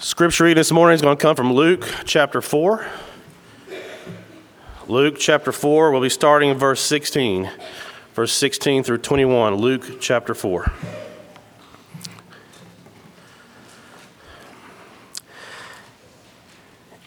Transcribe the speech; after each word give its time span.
Scripture 0.00 0.44
reading 0.44 0.60
this 0.60 0.70
morning 0.70 0.94
is 0.94 1.02
going 1.02 1.16
to 1.16 1.20
come 1.20 1.34
from 1.34 1.52
Luke 1.52 1.84
chapter 2.04 2.40
4. 2.40 2.86
Luke 4.86 5.16
chapter 5.18 5.50
4, 5.50 5.90
we'll 5.90 6.00
be 6.00 6.08
starting 6.08 6.50
in 6.50 6.56
verse 6.56 6.80
16. 6.80 7.50
Verse 8.14 8.32
16 8.32 8.84
through 8.84 8.98
21. 8.98 9.56
Luke 9.56 10.00
chapter 10.00 10.36
4. 10.36 10.70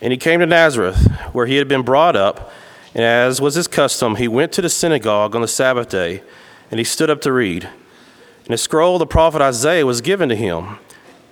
And 0.02 0.12
he 0.12 0.18
came 0.18 0.42
to 0.42 0.46
Nazareth, 0.46 1.10
where 1.32 1.46
he 1.46 1.56
had 1.56 1.70
been 1.70 1.84
brought 1.84 2.18
up, 2.18 2.52
and 2.94 3.06
as 3.06 3.40
was 3.40 3.56
his 3.56 3.70
custom, 3.70 4.18
he 4.18 4.28
went 4.28 4.52
to 4.52 4.62
the 4.62 4.70
synagogue 4.70 5.34
on 5.34 5.42
the 5.42 5.48
Sabbath 5.48 5.88
day, 5.88 6.24
and 6.70 6.78
he 6.78 6.84
stood 6.84 7.10
up 7.10 7.22
to 7.22 7.32
read. 7.32 7.70
And 8.44 8.54
a 8.54 8.58
scroll 8.58 8.96
of 8.96 9.00
the 9.00 9.08
prophet 9.08 9.42
Isaiah 9.42 9.86
was 9.86 10.02
given 10.02 10.28
to 10.28 10.36
him. 10.36 10.78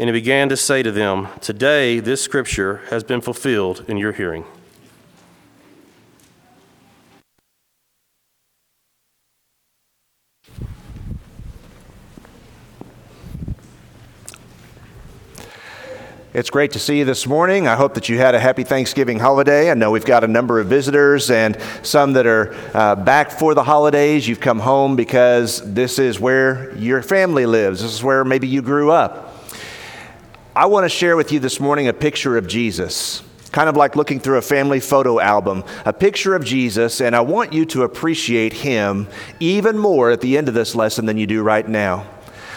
And 0.00 0.08
he 0.08 0.12
began 0.12 0.48
to 0.48 0.56
say 0.56 0.82
to 0.82 0.90
them, 0.90 1.28
Today 1.42 2.00
this 2.00 2.22
scripture 2.22 2.80
has 2.88 3.04
been 3.04 3.20
fulfilled 3.20 3.84
in 3.86 3.98
your 3.98 4.12
hearing. 4.12 4.46
It's 16.32 16.48
great 16.48 16.72
to 16.72 16.78
see 16.78 17.00
you 17.00 17.04
this 17.04 17.26
morning. 17.26 17.68
I 17.68 17.76
hope 17.76 17.92
that 17.92 18.08
you 18.08 18.16
had 18.16 18.34
a 18.34 18.40
happy 18.40 18.64
Thanksgiving 18.64 19.18
holiday. 19.18 19.70
I 19.70 19.74
know 19.74 19.90
we've 19.90 20.06
got 20.06 20.24
a 20.24 20.28
number 20.28 20.60
of 20.60 20.68
visitors 20.68 21.30
and 21.30 21.60
some 21.82 22.14
that 22.14 22.24
are 22.24 22.54
uh, 22.72 22.96
back 22.96 23.30
for 23.30 23.52
the 23.52 23.64
holidays. 23.64 24.26
You've 24.26 24.40
come 24.40 24.60
home 24.60 24.96
because 24.96 25.60
this 25.74 25.98
is 25.98 26.18
where 26.18 26.74
your 26.78 27.02
family 27.02 27.44
lives, 27.44 27.82
this 27.82 27.92
is 27.92 28.02
where 28.02 28.24
maybe 28.24 28.48
you 28.48 28.62
grew 28.62 28.90
up. 28.90 29.29
I 30.60 30.66
want 30.66 30.84
to 30.84 30.90
share 30.90 31.16
with 31.16 31.32
you 31.32 31.40
this 31.40 31.58
morning 31.58 31.88
a 31.88 31.92
picture 31.94 32.36
of 32.36 32.46
Jesus, 32.46 33.22
kind 33.50 33.70
of 33.70 33.78
like 33.78 33.96
looking 33.96 34.20
through 34.20 34.36
a 34.36 34.42
family 34.42 34.78
photo 34.78 35.18
album, 35.18 35.64
a 35.86 35.92
picture 35.94 36.34
of 36.34 36.44
Jesus, 36.44 37.00
and 37.00 37.16
I 37.16 37.22
want 37.22 37.54
you 37.54 37.64
to 37.64 37.84
appreciate 37.84 38.52
him 38.52 39.08
even 39.40 39.78
more 39.78 40.10
at 40.10 40.20
the 40.20 40.36
end 40.36 40.48
of 40.48 40.54
this 40.54 40.74
lesson 40.74 41.06
than 41.06 41.16
you 41.16 41.26
do 41.26 41.42
right 41.42 41.66
now. 41.66 42.06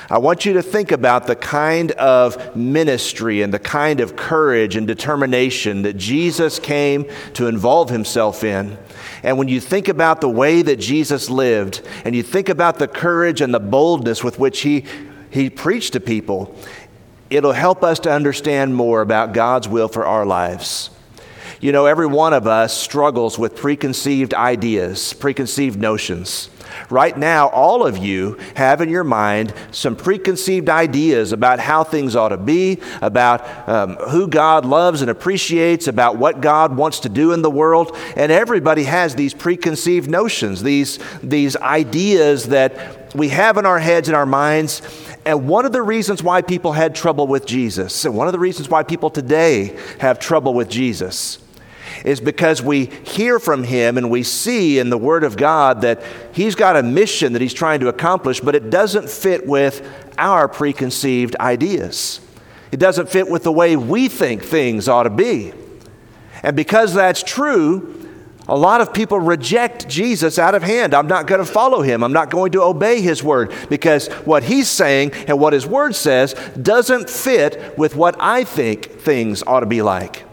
I 0.09 0.17
want 0.17 0.45
you 0.45 0.51
to 0.51 0.61
think 0.61 0.91
about 0.91 1.27
the 1.27 1.37
kind 1.37 1.93
of 1.93 2.53
ministry 2.57 3.41
and 3.41 3.53
the 3.53 3.59
kind 3.59 4.01
of 4.01 4.17
courage 4.17 4.75
and 4.75 4.85
determination 4.85 5.83
that 5.83 5.95
Jesus 5.95 6.59
came 6.59 7.05
to 7.35 7.47
involve 7.47 7.89
himself 7.89 8.43
in. 8.43 8.77
And 9.23 9.37
when 9.37 9.47
you 9.47 9.61
think 9.61 9.87
about 9.87 10.19
the 10.19 10.27
way 10.27 10.61
that 10.61 10.75
Jesus 10.75 11.29
lived, 11.29 11.81
and 12.03 12.13
you 12.13 12.21
think 12.21 12.49
about 12.49 12.79
the 12.79 12.87
courage 12.89 13.39
and 13.39 13.53
the 13.53 13.61
boldness 13.61 14.25
with 14.25 14.39
which 14.39 14.59
he, 14.59 14.83
he 15.31 15.49
preached 15.49 15.93
to 15.93 16.01
people, 16.01 16.53
it'll 17.35 17.51
help 17.51 17.83
us 17.83 17.99
to 17.99 18.11
understand 18.11 18.75
more 18.75 19.01
about 19.01 19.33
God's 19.33 19.67
will 19.67 19.87
for 19.87 20.05
our 20.05 20.25
lives. 20.25 20.89
You 21.59 21.71
know, 21.71 21.85
every 21.85 22.07
one 22.07 22.33
of 22.33 22.45
us 22.45 22.77
struggles 22.77 23.39
with 23.39 23.55
preconceived 23.55 24.33
ideas, 24.33 25.13
preconceived 25.13 25.79
notions. 25.79 26.49
Right 26.89 27.17
now, 27.17 27.47
all 27.47 27.85
of 27.85 27.97
you 27.97 28.37
have 28.55 28.81
in 28.81 28.89
your 28.89 29.03
mind 29.03 29.53
some 29.71 29.95
preconceived 29.95 30.69
ideas 30.69 31.31
about 31.31 31.59
how 31.59 31.83
things 31.83 32.15
ought 32.15 32.29
to 32.29 32.37
be, 32.37 32.79
about 33.01 33.69
um, 33.69 33.95
who 33.95 34.27
God 34.27 34.65
loves 34.65 35.01
and 35.01 35.09
appreciates, 35.09 35.87
about 35.87 36.17
what 36.17 36.41
God 36.41 36.75
wants 36.75 36.99
to 37.01 37.09
do 37.09 37.31
in 37.31 37.41
the 37.41 37.49
world. 37.49 37.95
And 38.17 38.31
everybody 38.31 38.83
has 38.83 39.15
these 39.15 39.33
preconceived 39.33 40.09
notions, 40.09 40.63
these, 40.63 40.99
these 41.21 41.55
ideas 41.55 42.47
that 42.47 43.02
we 43.13 43.29
have 43.29 43.57
in 43.57 43.65
our 43.65 43.79
heads 43.79 44.07
and 44.07 44.15
our 44.15 44.25
minds 44.25 44.81
and 45.25 45.47
one 45.47 45.65
of 45.65 45.71
the 45.71 45.81
reasons 45.81 46.21
why 46.21 46.41
people 46.41 46.73
had 46.73 46.95
trouble 46.95 47.27
with 47.27 47.45
Jesus, 47.45 48.05
and 48.05 48.15
one 48.15 48.27
of 48.27 48.33
the 48.33 48.39
reasons 48.39 48.69
why 48.69 48.83
people 48.83 49.09
today 49.09 49.77
have 49.99 50.19
trouble 50.19 50.53
with 50.53 50.69
Jesus, 50.69 51.39
is 52.03 52.19
because 52.19 52.61
we 52.61 52.85
hear 52.85 53.39
from 53.39 53.63
him 53.63 53.97
and 53.97 54.09
we 54.09 54.23
see 54.23 54.79
in 54.79 54.89
the 54.89 54.97
Word 54.97 55.23
of 55.23 55.37
God 55.37 55.81
that 55.81 56.03
he's 56.33 56.55
got 56.55 56.75
a 56.75 56.83
mission 56.83 57.33
that 57.33 57.41
he's 57.41 57.53
trying 57.53 57.79
to 57.79 57.87
accomplish, 57.87 58.41
but 58.41 58.55
it 58.55 58.69
doesn't 58.69 59.09
fit 59.09 59.47
with 59.47 59.87
our 60.17 60.49
preconceived 60.49 61.35
ideas. 61.37 62.19
It 62.71 62.79
doesn't 62.79 63.07
fit 63.07 63.29
with 63.29 63.43
the 63.43 63.51
way 63.51 63.77
we 63.77 64.09
think 64.09 64.43
things 64.43 64.89
ought 64.89 65.03
to 65.03 65.09
be. 65.09 65.53
And 66.41 66.55
because 66.55 66.93
that's 66.93 67.23
true, 67.23 68.02
a 68.47 68.57
lot 68.57 68.81
of 68.81 68.93
people 68.93 69.19
reject 69.19 69.87
Jesus 69.87 70.37
out 70.37 70.55
of 70.55 70.63
hand. 70.63 70.93
I'm 70.93 71.07
not 71.07 71.27
going 71.27 71.39
to 71.39 71.49
follow 71.49 71.81
him. 71.81 72.03
I'm 72.03 72.13
not 72.13 72.29
going 72.29 72.51
to 72.53 72.61
obey 72.61 73.01
his 73.01 73.23
word 73.23 73.53
because 73.69 74.07
what 74.25 74.43
he's 74.43 74.69
saying 74.69 75.13
and 75.27 75.39
what 75.39 75.53
his 75.53 75.65
word 75.65 75.95
says 75.95 76.33
doesn't 76.61 77.09
fit 77.09 77.77
with 77.77 77.95
what 77.95 78.15
I 78.19 78.43
think 78.43 78.85
things 78.85 79.43
ought 79.43 79.61
to 79.61 79.65
be 79.65 79.81
like. 79.81 80.25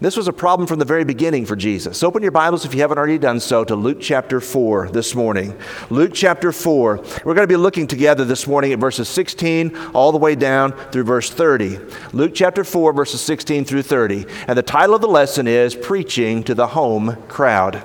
This 0.00 0.16
was 0.16 0.28
a 0.28 0.32
problem 0.32 0.68
from 0.68 0.78
the 0.78 0.84
very 0.84 1.02
beginning 1.02 1.44
for 1.44 1.56
Jesus. 1.56 2.04
Open 2.04 2.22
your 2.22 2.30
Bibles, 2.30 2.64
if 2.64 2.72
you 2.72 2.82
haven't 2.82 2.98
already 2.98 3.18
done 3.18 3.40
so, 3.40 3.64
to 3.64 3.74
Luke 3.74 3.98
chapter 4.00 4.40
4 4.40 4.90
this 4.90 5.12
morning. 5.12 5.58
Luke 5.90 6.12
chapter 6.14 6.52
4. 6.52 6.98
We're 7.24 7.34
going 7.34 7.48
to 7.48 7.52
be 7.52 7.56
looking 7.56 7.88
together 7.88 8.24
this 8.24 8.46
morning 8.46 8.72
at 8.72 8.78
verses 8.78 9.08
16 9.08 9.76
all 9.94 10.12
the 10.12 10.18
way 10.18 10.36
down 10.36 10.70
through 10.92 11.02
verse 11.02 11.30
30. 11.30 11.80
Luke 12.12 12.30
chapter 12.32 12.62
4, 12.62 12.92
verses 12.92 13.20
16 13.22 13.64
through 13.64 13.82
30. 13.82 14.26
And 14.46 14.56
the 14.56 14.62
title 14.62 14.94
of 14.94 15.00
the 15.00 15.08
lesson 15.08 15.48
is 15.48 15.74
Preaching 15.74 16.44
to 16.44 16.54
the 16.54 16.68
Home 16.68 17.16
Crowd. 17.26 17.82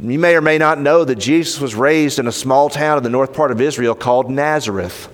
You 0.00 0.18
may 0.18 0.34
or 0.34 0.40
may 0.40 0.56
not 0.56 0.80
know 0.80 1.04
that 1.04 1.16
Jesus 1.16 1.60
was 1.60 1.74
raised 1.74 2.20
in 2.20 2.26
a 2.26 2.32
small 2.32 2.70
town 2.70 2.96
in 2.96 3.04
the 3.04 3.10
north 3.10 3.34
part 3.34 3.50
of 3.50 3.60
Israel 3.60 3.94
called 3.94 4.30
Nazareth. 4.30 5.10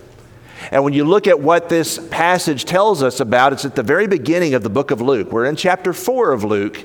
And 0.70 0.84
when 0.84 0.92
you 0.92 1.04
look 1.04 1.26
at 1.26 1.40
what 1.40 1.68
this 1.68 1.98
passage 2.10 2.64
tells 2.64 3.02
us 3.02 3.20
about, 3.20 3.52
it's 3.52 3.64
at 3.64 3.74
the 3.74 3.82
very 3.82 4.06
beginning 4.06 4.54
of 4.54 4.62
the 4.62 4.70
book 4.70 4.90
of 4.90 5.00
Luke. 5.00 5.32
We're 5.32 5.46
in 5.46 5.56
chapter 5.56 5.92
4 5.92 6.32
of 6.32 6.44
Luke, 6.44 6.84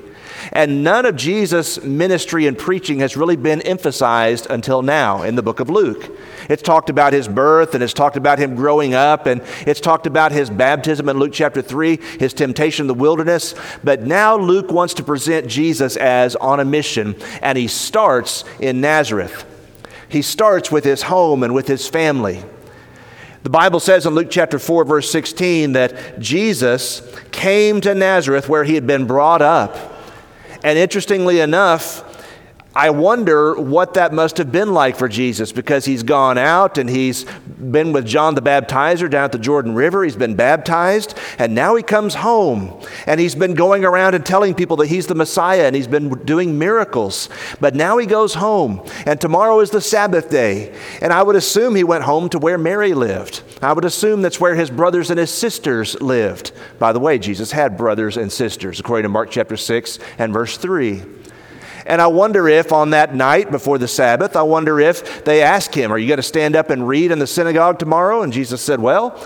and 0.52 0.82
none 0.82 1.04
of 1.04 1.16
Jesus' 1.16 1.82
ministry 1.82 2.46
and 2.46 2.56
preaching 2.56 3.00
has 3.00 3.16
really 3.16 3.36
been 3.36 3.60
emphasized 3.62 4.46
until 4.48 4.82
now 4.82 5.22
in 5.22 5.34
the 5.34 5.42
book 5.42 5.60
of 5.60 5.68
Luke. 5.68 6.10
It's 6.48 6.62
talked 6.62 6.88
about 6.88 7.12
his 7.12 7.28
birth, 7.28 7.74
and 7.74 7.82
it's 7.82 7.92
talked 7.92 8.16
about 8.16 8.38
him 8.38 8.54
growing 8.54 8.94
up, 8.94 9.26
and 9.26 9.42
it's 9.66 9.80
talked 9.80 10.06
about 10.06 10.32
his 10.32 10.48
baptism 10.48 11.08
in 11.08 11.18
Luke 11.18 11.32
chapter 11.32 11.60
3, 11.60 11.98
his 12.18 12.32
temptation 12.32 12.84
in 12.84 12.88
the 12.88 12.94
wilderness. 12.94 13.54
But 13.82 14.02
now 14.02 14.36
Luke 14.36 14.70
wants 14.70 14.94
to 14.94 15.02
present 15.02 15.46
Jesus 15.46 15.96
as 15.96 16.36
on 16.36 16.60
a 16.60 16.64
mission, 16.64 17.16
and 17.42 17.58
he 17.58 17.68
starts 17.68 18.44
in 18.60 18.80
Nazareth. 18.80 19.44
He 20.08 20.22
starts 20.22 20.70
with 20.70 20.84
his 20.84 21.02
home 21.02 21.42
and 21.42 21.54
with 21.54 21.66
his 21.66 21.88
family. 21.88 22.44
The 23.44 23.50
Bible 23.50 23.78
says 23.78 24.06
in 24.06 24.14
Luke 24.14 24.28
chapter 24.30 24.58
4, 24.58 24.86
verse 24.86 25.10
16, 25.10 25.72
that 25.72 26.18
Jesus 26.18 27.02
came 27.30 27.82
to 27.82 27.94
Nazareth 27.94 28.48
where 28.48 28.64
he 28.64 28.74
had 28.74 28.86
been 28.86 29.06
brought 29.06 29.42
up. 29.42 29.76
And 30.64 30.78
interestingly 30.78 31.40
enough, 31.40 32.13
I 32.76 32.90
wonder 32.90 33.54
what 33.54 33.94
that 33.94 34.12
must 34.12 34.38
have 34.38 34.50
been 34.50 34.72
like 34.72 34.96
for 34.96 35.08
Jesus 35.08 35.52
because 35.52 35.84
he's 35.84 36.02
gone 36.02 36.36
out 36.36 36.76
and 36.76 36.90
he's 36.90 37.24
been 37.24 37.92
with 37.92 38.04
John 38.04 38.34
the 38.34 38.42
Baptizer 38.42 39.08
down 39.08 39.24
at 39.24 39.32
the 39.32 39.38
Jordan 39.38 39.76
River. 39.76 40.02
He's 40.02 40.16
been 40.16 40.34
baptized 40.34 41.16
and 41.38 41.54
now 41.54 41.76
he 41.76 41.84
comes 41.84 42.16
home 42.16 42.82
and 43.06 43.20
he's 43.20 43.36
been 43.36 43.54
going 43.54 43.84
around 43.84 44.14
and 44.14 44.26
telling 44.26 44.54
people 44.54 44.76
that 44.78 44.88
he's 44.88 45.06
the 45.06 45.14
Messiah 45.14 45.66
and 45.66 45.76
he's 45.76 45.86
been 45.86 46.08
doing 46.24 46.58
miracles. 46.58 47.28
But 47.60 47.76
now 47.76 47.96
he 47.98 48.06
goes 48.06 48.34
home 48.34 48.84
and 49.06 49.20
tomorrow 49.20 49.60
is 49.60 49.70
the 49.70 49.80
Sabbath 49.80 50.28
day. 50.28 50.74
And 51.00 51.12
I 51.12 51.22
would 51.22 51.36
assume 51.36 51.76
he 51.76 51.84
went 51.84 52.02
home 52.02 52.28
to 52.30 52.40
where 52.40 52.58
Mary 52.58 52.92
lived. 52.92 53.42
I 53.62 53.72
would 53.72 53.84
assume 53.84 54.22
that's 54.22 54.40
where 54.40 54.56
his 54.56 54.70
brothers 54.70 55.10
and 55.10 55.18
his 55.20 55.30
sisters 55.30 56.00
lived. 56.02 56.50
By 56.80 56.92
the 56.92 57.00
way, 57.00 57.20
Jesus 57.20 57.52
had 57.52 57.76
brothers 57.76 58.16
and 58.16 58.32
sisters 58.32 58.80
according 58.80 59.04
to 59.04 59.10
Mark 59.10 59.30
chapter 59.30 59.56
6 59.56 60.00
and 60.18 60.32
verse 60.32 60.56
3. 60.56 61.04
And 61.86 62.00
I 62.00 62.06
wonder 62.06 62.48
if 62.48 62.72
on 62.72 62.90
that 62.90 63.14
night 63.14 63.50
before 63.50 63.78
the 63.78 63.88
Sabbath, 63.88 64.36
I 64.36 64.42
wonder 64.42 64.80
if 64.80 65.24
they 65.24 65.42
asked 65.42 65.74
him, 65.74 65.92
Are 65.92 65.98
you 65.98 66.08
going 66.08 66.16
to 66.18 66.22
stand 66.22 66.56
up 66.56 66.70
and 66.70 66.88
read 66.88 67.10
in 67.10 67.18
the 67.18 67.26
synagogue 67.26 67.78
tomorrow? 67.78 68.22
And 68.22 68.32
Jesus 68.32 68.62
said, 68.62 68.80
Well, 68.80 69.18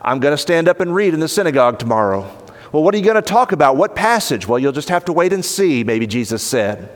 I'm 0.00 0.20
going 0.20 0.32
to 0.32 0.38
stand 0.38 0.68
up 0.68 0.80
and 0.80 0.94
read 0.94 1.14
in 1.14 1.20
the 1.20 1.28
synagogue 1.28 1.78
tomorrow. 1.78 2.30
Well, 2.70 2.82
what 2.82 2.94
are 2.94 2.98
you 2.98 3.04
going 3.04 3.16
to 3.16 3.22
talk 3.22 3.52
about? 3.52 3.76
What 3.76 3.96
passage? 3.96 4.46
Well, 4.46 4.58
you'll 4.58 4.72
just 4.72 4.88
have 4.88 5.04
to 5.06 5.12
wait 5.12 5.32
and 5.32 5.44
see, 5.44 5.84
maybe 5.84 6.06
Jesus 6.06 6.42
said. 6.42 6.88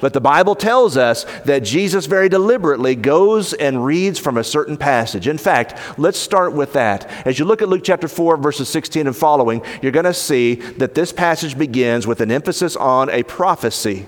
But 0.00 0.12
the 0.12 0.20
Bible 0.20 0.54
tells 0.54 0.96
us 0.96 1.24
that 1.44 1.64
Jesus 1.64 2.06
very 2.06 2.28
deliberately 2.28 2.94
goes 2.94 3.52
and 3.52 3.84
reads 3.84 4.18
from 4.18 4.36
a 4.36 4.44
certain 4.44 4.76
passage. 4.76 5.26
In 5.26 5.38
fact, 5.38 5.98
let's 5.98 6.18
start 6.18 6.52
with 6.52 6.72
that. 6.74 7.10
As 7.26 7.38
you 7.38 7.44
look 7.44 7.62
at 7.62 7.68
Luke 7.68 7.82
chapter 7.84 8.08
4, 8.08 8.36
verses 8.36 8.68
16 8.68 9.06
and 9.06 9.16
following, 9.16 9.62
you're 9.82 9.92
going 9.92 10.04
to 10.04 10.14
see 10.14 10.54
that 10.54 10.94
this 10.94 11.12
passage 11.12 11.56
begins 11.56 12.06
with 12.06 12.20
an 12.20 12.30
emphasis 12.30 12.76
on 12.76 13.10
a 13.10 13.22
prophecy. 13.24 14.06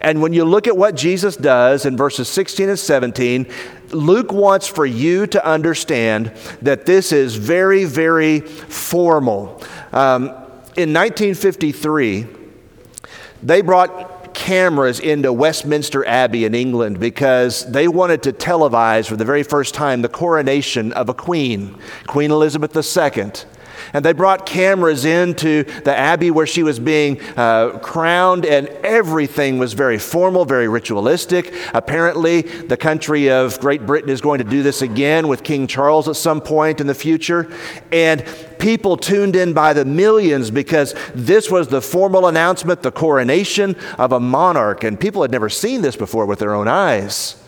And 0.00 0.22
when 0.22 0.32
you 0.32 0.44
look 0.44 0.66
at 0.66 0.76
what 0.76 0.94
Jesus 0.94 1.36
does 1.36 1.86
in 1.86 1.96
verses 1.96 2.28
16 2.28 2.68
and 2.68 2.78
17, 2.78 3.46
Luke 3.90 4.32
wants 4.32 4.66
for 4.66 4.86
you 4.86 5.26
to 5.28 5.44
understand 5.46 6.32
that 6.62 6.86
this 6.86 7.12
is 7.12 7.36
very, 7.36 7.84
very 7.84 8.40
formal. 8.40 9.62
Um, 9.92 10.28
in 10.76 10.92
1953, 10.94 12.26
they 13.42 13.60
brought 13.60 14.34
cameras 14.34 15.00
into 15.00 15.32
Westminster 15.32 16.06
Abbey 16.06 16.44
in 16.44 16.54
England 16.54 17.00
because 17.00 17.70
they 17.70 17.88
wanted 17.88 18.22
to 18.22 18.32
televise 18.32 19.06
for 19.06 19.16
the 19.16 19.24
very 19.24 19.42
first 19.42 19.74
time 19.74 20.02
the 20.02 20.08
coronation 20.08 20.92
of 20.92 21.08
a 21.08 21.14
queen, 21.14 21.76
Queen 22.06 22.30
Elizabeth 22.30 22.74
II. 22.74 23.32
And 23.92 24.04
they 24.04 24.12
brought 24.12 24.46
cameras 24.46 25.04
into 25.04 25.64
the 25.82 25.96
abbey 25.96 26.30
where 26.30 26.46
she 26.46 26.62
was 26.62 26.78
being 26.78 27.20
uh, 27.36 27.78
crowned, 27.82 28.46
and 28.46 28.68
everything 28.84 29.58
was 29.58 29.72
very 29.72 29.98
formal, 29.98 30.44
very 30.44 30.68
ritualistic. 30.68 31.54
Apparently, 31.74 32.42
the 32.42 32.76
country 32.76 33.30
of 33.30 33.58
Great 33.60 33.86
Britain 33.86 34.10
is 34.10 34.20
going 34.20 34.38
to 34.38 34.44
do 34.44 34.62
this 34.62 34.82
again 34.82 35.28
with 35.28 35.42
King 35.42 35.66
Charles 35.66 36.08
at 36.08 36.16
some 36.16 36.40
point 36.40 36.80
in 36.80 36.86
the 36.86 36.94
future. 36.94 37.50
And 37.92 38.24
people 38.58 38.96
tuned 38.96 39.36
in 39.36 39.52
by 39.52 39.72
the 39.72 39.84
millions 39.84 40.50
because 40.50 40.94
this 41.14 41.50
was 41.50 41.68
the 41.68 41.80
formal 41.80 42.26
announcement, 42.26 42.82
the 42.82 42.92
coronation 42.92 43.76
of 43.98 44.12
a 44.12 44.20
monarch. 44.20 44.84
And 44.84 45.00
people 45.00 45.22
had 45.22 45.30
never 45.30 45.48
seen 45.48 45.82
this 45.82 45.96
before 45.96 46.26
with 46.26 46.38
their 46.38 46.54
own 46.54 46.68
eyes. 46.68 47.39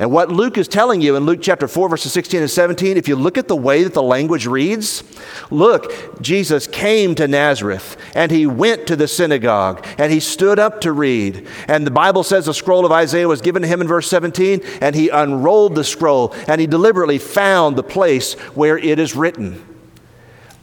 And 0.00 0.10
what 0.10 0.32
Luke 0.32 0.56
is 0.56 0.66
telling 0.66 1.02
you 1.02 1.14
in 1.14 1.26
Luke 1.26 1.40
chapter 1.42 1.68
4, 1.68 1.90
verses 1.90 2.10
16 2.14 2.40
and 2.40 2.50
17, 2.50 2.96
if 2.96 3.06
you 3.06 3.16
look 3.16 3.36
at 3.36 3.48
the 3.48 3.54
way 3.54 3.82
that 3.82 3.92
the 3.92 4.02
language 4.02 4.46
reads, 4.46 5.04
look, 5.50 6.22
Jesus 6.22 6.66
came 6.66 7.14
to 7.16 7.28
Nazareth 7.28 7.98
and 8.14 8.32
he 8.32 8.46
went 8.46 8.86
to 8.86 8.96
the 8.96 9.06
synagogue 9.06 9.86
and 9.98 10.10
he 10.10 10.18
stood 10.18 10.58
up 10.58 10.80
to 10.80 10.92
read. 10.92 11.46
And 11.68 11.86
the 11.86 11.90
Bible 11.90 12.22
says 12.22 12.46
the 12.46 12.54
scroll 12.54 12.86
of 12.86 12.92
Isaiah 12.92 13.28
was 13.28 13.42
given 13.42 13.60
to 13.60 13.68
him 13.68 13.82
in 13.82 13.88
verse 13.88 14.08
17, 14.08 14.62
and 14.80 14.96
he 14.96 15.10
unrolled 15.10 15.74
the 15.74 15.84
scroll 15.84 16.34
and 16.48 16.62
he 16.62 16.66
deliberately 16.66 17.18
found 17.18 17.76
the 17.76 17.82
place 17.82 18.32
where 18.54 18.78
it 18.78 18.98
is 18.98 19.14
written. 19.14 19.62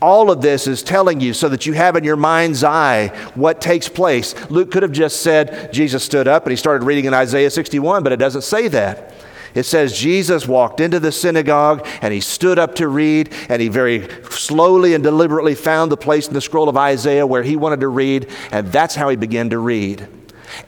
All 0.02 0.32
of 0.32 0.42
this 0.42 0.66
is 0.66 0.82
telling 0.82 1.22
you 1.22 1.36
so 1.36 1.48
that 1.50 1.68
you 1.68 1.74
have 1.74 1.96
in 1.96 2.04
your 2.04 2.16
mind's 2.16 2.64
eye 2.64 3.10
what 3.36 3.62
takes 3.62 3.88
place. 3.88 4.34
Luke 4.50 4.72
could 4.72 4.82
have 4.82 4.92
just 4.92 5.22
said 5.22 5.72
Jesus 5.72 6.04
stood 6.04 6.28
up 6.28 6.46
and 6.46 6.52
he 6.52 6.58
started 6.58 6.86
reading 6.86 7.06
in 7.06 7.14
Isaiah 7.14 7.52
61, 7.52 8.02
but 8.02 8.12
it 8.12 8.18
doesn't 8.18 8.42
say 8.42 8.68
that. 8.70 9.14
It 9.54 9.64
says 9.64 9.98
Jesus 9.98 10.48
walked 10.48 10.80
into 10.80 11.00
the 11.00 11.12
synagogue 11.12 11.86
and 12.02 12.14
he 12.14 12.22
stood 12.22 12.60
up 12.60 12.76
to 12.76 12.88
read, 12.88 13.34
and 13.50 13.62
he 13.62 13.68
very 13.68 14.08
slowly 14.30 14.94
and 14.94 15.04
deliberately 15.04 15.56
found 15.56 15.92
the 15.92 15.98
place 15.98 16.28
in 16.28 16.34
the 16.34 16.42
scroll 16.42 16.70
of 16.70 16.78
Isaiah 16.78 17.26
where 17.26 17.44
he 17.44 17.56
wanted 17.56 17.82
to 17.82 17.88
read, 17.88 18.30
and 18.52 18.72
that's 18.72 18.96
how 18.96 19.10
he 19.10 19.16
began 19.16 19.50
to 19.50 19.60
read. 19.60 20.08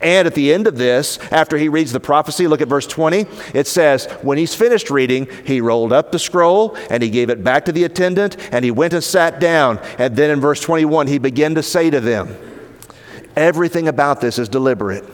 And 0.02 0.28
at 0.28 0.36
the 0.36 0.54
end 0.54 0.68
of 0.68 0.78
this, 0.78 1.20
after 1.31 1.58
he 1.58 1.70
reads 1.70 1.92
the 1.92 2.00
prophecy, 2.00 2.48
look 2.48 2.62
at 2.62 2.68
verse 2.68 2.88
20. 2.88 3.26
It 3.54 3.68
says, 3.68 4.06
When 4.22 4.38
he's 4.38 4.56
finished 4.56 4.90
reading, 4.90 5.28
he 5.46 5.62
rolled 5.62 5.94
up 5.94 6.12
the 6.12 6.20
scroll 6.20 6.76
and 6.90 7.02
he 7.02 7.10
gave 7.10 7.30
it 7.30 7.44
back 7.44 7.66
to 7.66 7.72
the 7.72 7.84
attendant 7.84 8.38
and 8.52 8.64
he 8.64 8.72
went 8.72 8.94
and 8.94 9.04
sat 9.04 9.40
down. 9.40 9.80
And 9.98 10.16
then 10.16 10.31
in 10.31 10.40
verse 10.40 10.62
21, 10.62 11.08
he 11.08 11.18
began 11.18 11.56
to 11.56 11.64
say 11.64 11.90
to 11.90 12.00
them, 12.00 12.36
Everything 13.36 13.88
about 13.88 14.22
this 14.22 14.38
is 14.38 14.50
deliberate. 14.50 15.06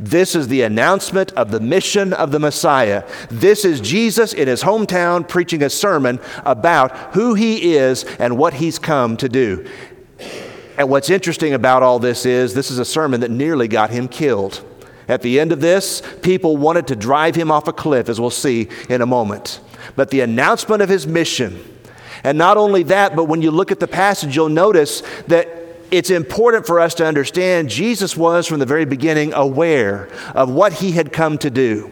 This 0.00 0.34
is 0.34 0.48
the 0.48 0.62
announcement 0.62 1.32
of 1.32 1.50
the 1.50 1.60
mission 1.60 2.12
of 2.12 2.32
the 2.32 2.40
Messiah. 2.40 3.08
This 3.30 3.64
is 3.64 3.80
Jesus 3.80 4.32
in 4.32 4.48
his 4.48 4.62
hometown 4.62 5.28
preaching 5.28 5.62
a 5.62 5.70
sermon 5.70 6.20
about 6.44 7.14
who 7.14 7.34
he 7.34 7.74
is 7.74 8.04
and 8.18 8.36
what 8.36 8.54
he's 8.54 8.78
come 8.78 9.16
to 9.18 9.28
do. 9.28 9.66
And 10.76 10.90
what's 10.90 11.10
interesting 11.10 11.54
about 11.54 11.82
all 11.82 11.98
this 11.98 12.26
is 12.26 12.54
this 12.54 12.70
is 12.70 12.78
a 12.78 12.84
sermon 12.84 13.20
that 13.20 13.30
nearly 13.30 13.68
got 13.68 13.90
him 13.90 14.08
killed. 14.08 14.64
At 15.06 15.22
the 15.22 15.38
end 15.38 15.52
of 15.52 15.60
this, 15.60 16.02
people 16.22 16.56
wanted 16.56 16.86
to 16.88 16.96
drive 16.96 17.34
him 17.34 17.50
off 17.50 17.68
a 17.68 17.72
cliff, 17.72 18.08
as 18.08 18.20
we'll 18.20 18.30
see 18.30 18.68
in 18.88 19.02
a 19.02 19.06
moment. 19.06 19.60
But 19.96 20.10
the 20.10 20.20
announcement 20.20 20.82
of 20.82 20.88
his 20.88 21.06
mission, 21.06 21.62
and 22.24 22.38
not 22.38 22.56
only 22.56 22.82
that, 22.84 23.14
but 23.14 23.24
when 23.24 23.42
you 23.42 23.50
look 23.50 23.70
at 23.70 23.80
the 23.80 23.86
passage, 23.86 24.34
you'll 24.34 24.48
notice 24.48 25.02
that 25.28 25.63
it's 25.90 26.10
important 26.10 26.66
for 26.66 26.80
us 26.80 26.94
to 26.94 27.06
understand 27.06 27.68
Jesus 27.68 28.16
was 28.16 28.46
from 28.46 28.58
the 28.58 28.66
very 28.66 28.84
beginning 28.84 29.32
aware 29.32 30.08
of 30.34 30.50
what 30.50 30.74
he 30.74 30.92
had 30.92 31.12
come 31.12 31.38
to 31.38 31.50
do. 31.50 31.90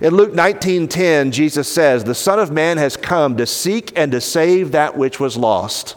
In 0.00 0.14
Luke 0.14 0.34
19:10, 0.34 1.30
Jesus 1.30 1.68
says, 1.68 2.04
"The 2.04 2.14
Son 2.14 2.38
of 2.38 2.50
Man 2.50 2.76
has 2.76 2.96
come 2.96 3.36
to 3.36 3.46
seek 3.46 3.92
and 3.96 4.12
to 4.12 4.20
save 4.20 4.72
that 4.72 4.96
which 4.96 5.18
was 5.18 5.36
lost." 5.36 5.94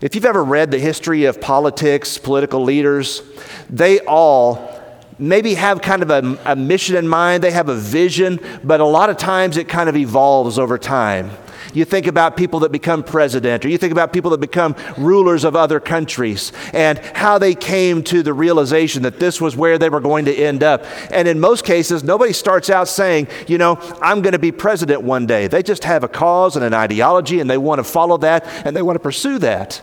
If 0.00 0.14
you've 0.14 0.26
ever 0.26 0.44
read 0.44 0.70
the 0.70 0.78
history 0.78 1.24
of 1.24 1.40
politics, 1.40 2.18
political 2.18 2.62
leaders, 2.62 3.22
they 3.70 4.00
all 4.00 4.70
maybe 5.18 5.54
have 5.54 5.80
kind 5.80 6.02
of 6.02 6.10
a, 6.10 6.38
a 6.44 6.56
mission 6.56 6.96
in 6.96 7.08
mind, 7.08 7.42
they 7.42 7.52
have 7.52 7.68
a 7.68 7.74
vision, 7.74 8.38
but 8.62 8.80
a 8.80 8.84
lot 8.84 9.10
of 9.10 9.16
times 9.16 9.56
it 9.56 9.68
kind 9.68 9.88
of 9.88 9.96
evolves 9.96 10.58
over 10.58 10.78
time. 10.78 11.30
You 11.74 11.84
think 11.84 12.06
about 12.06 12.36
people 12.36 12.60
that 12.60 12.72
become 12.72 13.02
president, 13.02 13.64
or 13.64 13.68
you 13.68 13.76
think 13.76 13.92
about 13.92 14.12
people 14.12 14.30
that 14.30 14.40
become 14.40 14.76
rulers 14.96 15.44
of 15.44 15.54
other 15.56 15.80
countries, 15.80 16.52
and 16.72 16.98
how 16.98 17.36
they 17.38 17.54
came 17.54 18.02
to 18.04 18.22
the 18.22 18.32
realization 18.32 19.02
that 19.02 19.18
this 19.20 19.40
was 19.40 19.56
where 19.56 19.76
they 19.76 19.88
were 19.90 20.00
going 20.00 20.24
to 20.24 20.34
end 20.34 20.62
up. 20.62 20.84
And 21.10 21.28
in 21.28 21.40
most 21.40 21.64
cases, 21.64 22.02
nobody 22.04 22.32
starts 22.32 22.70
out 22.70 22.88
saying, 22.88 23.28
you 23.48 23.58
know, 23.58 23.76
I'm 24.00 24.22
going 24.22 24.32
to 24.32 24.38
be 24.38 24.52
president 24.52 25.02
one 25.02 25.26
day. 25.26 25.48
They 25.48 25.62
just 25.62 25.84
have 25.84 26.04
a 26.04 26.08
cause 26.08 26.56
and 26.56 26.64
an 26.64 26.72
ideology, 26.72 27.40
and 27.40 27.50
they 27.50 27.58
want 27.58 27.80
to 27.80 27.84
follow 27.84 28.16
that, 28.18 28.46
and 28.64 28.74
they 28.76 28.82
want 28.82 28.96
to 28.96 29.00
pursue 29.00 29.38
that. 29.40 29.82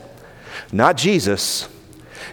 Not 0.72 0.96
Jesus. 0.98 1.68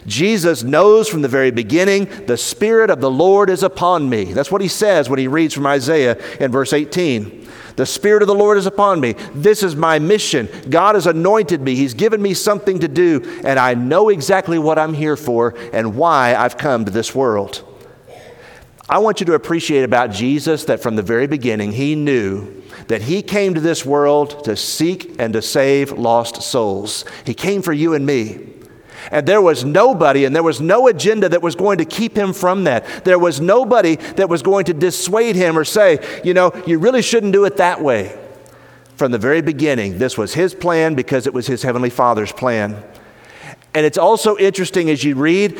Jesus 0.06 0.62
knows 0.62 1.08
from 1.08 1.22
the 1.22 1.28
very 1.28 1.50
beginning, 1.50 2.06
the 2.26 2.36
Spirit 2.36 2.90
of 2.90 3.00
the 3.00 3.10
Lord 3.10 3.50
is 3.50 3.62
upon 3.62 4.08
me. 4.08 4.32
That's 4.32 4.50
what 4.50 4.60
he 4.60 4.68
says 4.68 5.08
when 5.08 5.18
he 5.18 5.28
reads 5.28 5.54
from 5.54 5.66
Isaiah 5.66 6.16
in 6.38 6.50
verse 6.50 6.72
18. 6.72 7.48
The 7.76 7.86
Spirit 7.86 8.22
of 8.22 8.28
the 8.28 8.34
Lord 8.34 8.58
is 8.58 8.66
upon 8.66 9.00
me. 9.00 9.12
This 9.34 9.62
is 9.62 9.76
my 9.76 10.00
mission. 10.00 10.48
God 10.68 10.96
has 10.96 11.06
anointed 11.06 11.60
me. 11.60 11.76
He's 11.76 11.94
given 11.94 12.20
me 12.20 12.34
something 12.34 12.80
to 12.80 12.88
do, 12.88 13.40
and 13.44 13.56
I 13.56 13.74
know 13.74 14.08
exactly 14.08 14.58
what 14.58 14.80
I'm 14.80 14.94
here 14.94 15.16
for 15.16 15.54
and 15.72 15.96
why 15.96 16.34
I've 16.34 16.58
come 16.58 16.84
to 16.86 16.90
this 16.90 17.14
world. 17.14 17.64
I 18.88 18.98
want 18.98 19.20
you 19.20 19.26
to 19.26 19.34
appreciate 19.34 19.84
about 19.84 20.10
Jesus 20.10 20.64
that 20.64 20.82
from 20.82 20.96
the 20.96 21.02
very 21.02 21.26
beginning, 21.26 21.72
he 21.72 21.94
knew 21.94 22.62
that 22.88 23.02
he 23.02 23.22
came 23.22 23.54
to 23.54 23.60
this 23.60 23.84
world 23.84 24.44
to 24.44 24.56
seek 24.56 25.14
and 25.20 25.32
to 25.34 25.42
save 25.42 25.92
lost 25.92 26.42
souls. 26.42 27.04
He 27.24 27.34
came 27.34 27.62
for 27.62 27.72
you 27.72 27.94
and 27.94 28.06
me. 28.06 28.48
And 29.10 29.26
there 29.26 29.42
was 29.42 29.64
nobody 29.64 30.24
and 30.24 30.34
there 30.34 30.42
was 30.42 30.60
no 30.60 30.88
agenda 30.88 31.28
that 31.28 31.42
was 31.42 31.54
going 31.54 31.78
to 31.78 31.84
keep 31.84 32.16
him 32.16 32.32
from 32.32 32.64
that. 32.64 33.04
There 33.04 33.18
was 33.18 33.40
nobody 33.40 33.96
that 33.96 34.28
was 34.28 34.42
going 34.42 34.64
to 34.66 34.74
dissuade 34.74 35.36
him 35.36 35.58
or 35.58 35.64
say, 35.64 36.20
you 36.24 36.34
know, 36.34 36.52
you 36.66 36.78
really 36.78 37.02
shouldn't 37.02 37.32
do 37.32 37.44
it 37.44 37.56
that 37.56 37.80
way. 37.82 38.18
From 38.96 39.12
the 39.12 39.18
very 39.18 39.42
beginning, 39.42 39.98
this 39.98 40.18
was 40.18 40.34
his 40.34 40.54
plan 40.54 40.94
because 40.94 41.26
it 41.26 41.34
was 41.34 41.46
his 41.46 41.62
heavenly 41.62 41.90
Father's 41.90 42.32
plan. 42.32 42.82
And 43.74 43.86
it's 43.86 43.98
also 43.98 44.36
interesting 44.36 44.90
as 44.90 45.04
you 45.04 45.14
read, 45.14 45.56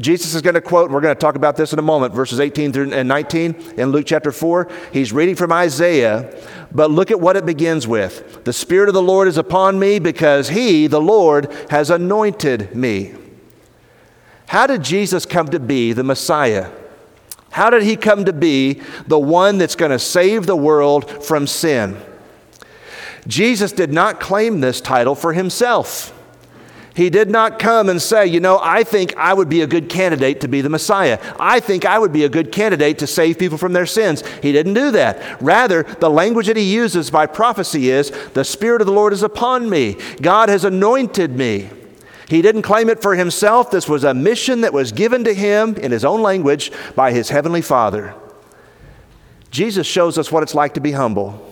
Jesus 0.00 0.34
is 0.34 0.42
going 0.42 0.54
to 0.54 0.60
quote, 0.60 0.90
we're 0.90 1.00
going 1.00 1.14
to 1.14 1.20
talk 1.20 1.34
about 1.34 1.56
this 1.56 1.72
in 1.72 1.78
a 1.78 1.82
moment, 1.82 2.14
verses 2.14 2.40
18 2.40 2.92
and 2.92 3.08
19 3.08 3.74
in 3.76 3.90
Luke 3.90 4.06
chapter 4.06 4.32
4. 4.32 4.70
He's 4.92 5.12
reading 5.12 5.34
from 5.34 5.52
Isaiah, 5.52 6.34
but 6.72 6.90
look 6.90 7.10
at 7.10 7.20
what 7.20 7.36
it 7.36 7.46
begins 7.46 7.86
with. 7.86 8.44
The 8.44 8.52
Spirit 8.52 8.88
of 8.88 8.94
the 8.94 9.02
Lord 9.02 9.28
is 9.28 9.38
upon 9.38 9.78
me 9.78 9.98
because 9.98 10.48
He, 10.48 10.86
the 10.86 11.00
Lord, 11.00 11.52
has 11.70 11.90
anointed 11.90 12.74
me. 12.74 13.14
How 14.46 14.66
did 14.66 14.82
Jesus 14.82 15.26
come 15.26 15.48
to 15.48 15.60
be 15.60 15.92
the 15.92 16.04
Messiah? 16.04 16.70
How 17.50 17.70
did 17.70 17.82
He 17.82 17.96
come 17.96 18.24
to 18.24 18.32
be 18.32 18.82
the 19.06 19.18
one 19.18 19.58
that's 19.58 19.76
going 19.76 19.90
to 19.90 19.98
save 19.98 20.46
the 20.46 20.56
world 20.56 21.24
from 21.24 21.46
sin? 21.46 22.00
Jesus 23.26 23.72
did 23.72 23.92
not 23.92 24.20
claim 24.20 24.60
this 24.60 24.80
title 24.80 25.14
for 25.14 25.32
Himself. 25.32 26.14
He 26.98 27.10
did 27.10 27.30
not 27.30 27.60
come 27.60 27.88
and 27.88 28.02
say, 28.02 28.26
You 28.26 28.40
know, 28.40 28.58
I 28.60 28.82
think 28.82 29.16
I 29.16 29.32
would 29.32 29.48
be 29.48 29.62
a 29.62 29.68
good 29.68 29.88
candidate 29.88 30.40
to 30.40 30.48
be 30.48 30.62
the 30.62 30.68
Messiah. 30.68 31.20
I 31.38 31.60
think 31.60 31.86
I 31.86 31.96
would 31.96 32.12
be 32.12 32.24
a 32.24 32.28
good 32.28 32.50
candidate 32.50 32.98
to 32.98 33.06
save 33.06 33.38
people 33.38 33.56
from 33.56 33.72
their 33.72 33.86
sins. 33.86 34.26
He 34.42 34.50
didn't 34.50 34.74
do 34.74 34.90
that. 34.90 35.40
Rather, 35.40 35.84
the 35.84 36.10
language 36.10 36.48
that 36.48 36.56
he 36.56 36.74
uses 36.74 37.08
by 37.08 37.26
prophecy 37.26 37.88
is, 37.90 38.10
The 38.30 38.44
Spirit 38.44 38.80
of 38.80 38.88
the 38.88 38.92
Lord 38.92 39.12
is 39.12 39.22
upon 39.22 39.70
me. 39.70 39.96
God 40.20 40.48
has 40.48 40.64
anointed 40.64 41.30
me. 41.36 41.70
He 42.28 42.42
didn't 42.42 42.62
claim 42.62 42.88
it 42.90 43.00
for 43.00 43.14
himself. 43.14 43.70
This 43.70 43.88
was 43.88 44.02
a 44.02 44.12
mission 44.12 44.62
that 44.62 44.72
was 44.72 44.90
given 44.90 45.22
to 45.22 45.32
him 45.32 45.76
in 45.76 45.92
his 45.92 46.04
own 46.04 46.20
language 46.20 46.72
by 46.96 47.12
his 47.12 47.28
heavenly 47.28 47.62
Father. 47.62 48.12
Jesus 49.52 49.86
shows 49.86 50.18
us 50.18 50.32
what 50.32 50.42
it's 50.42 50.52
like 50.52 50.74
to 50.74 50.80
be 50.80 50.90
humble. 50.90 51.47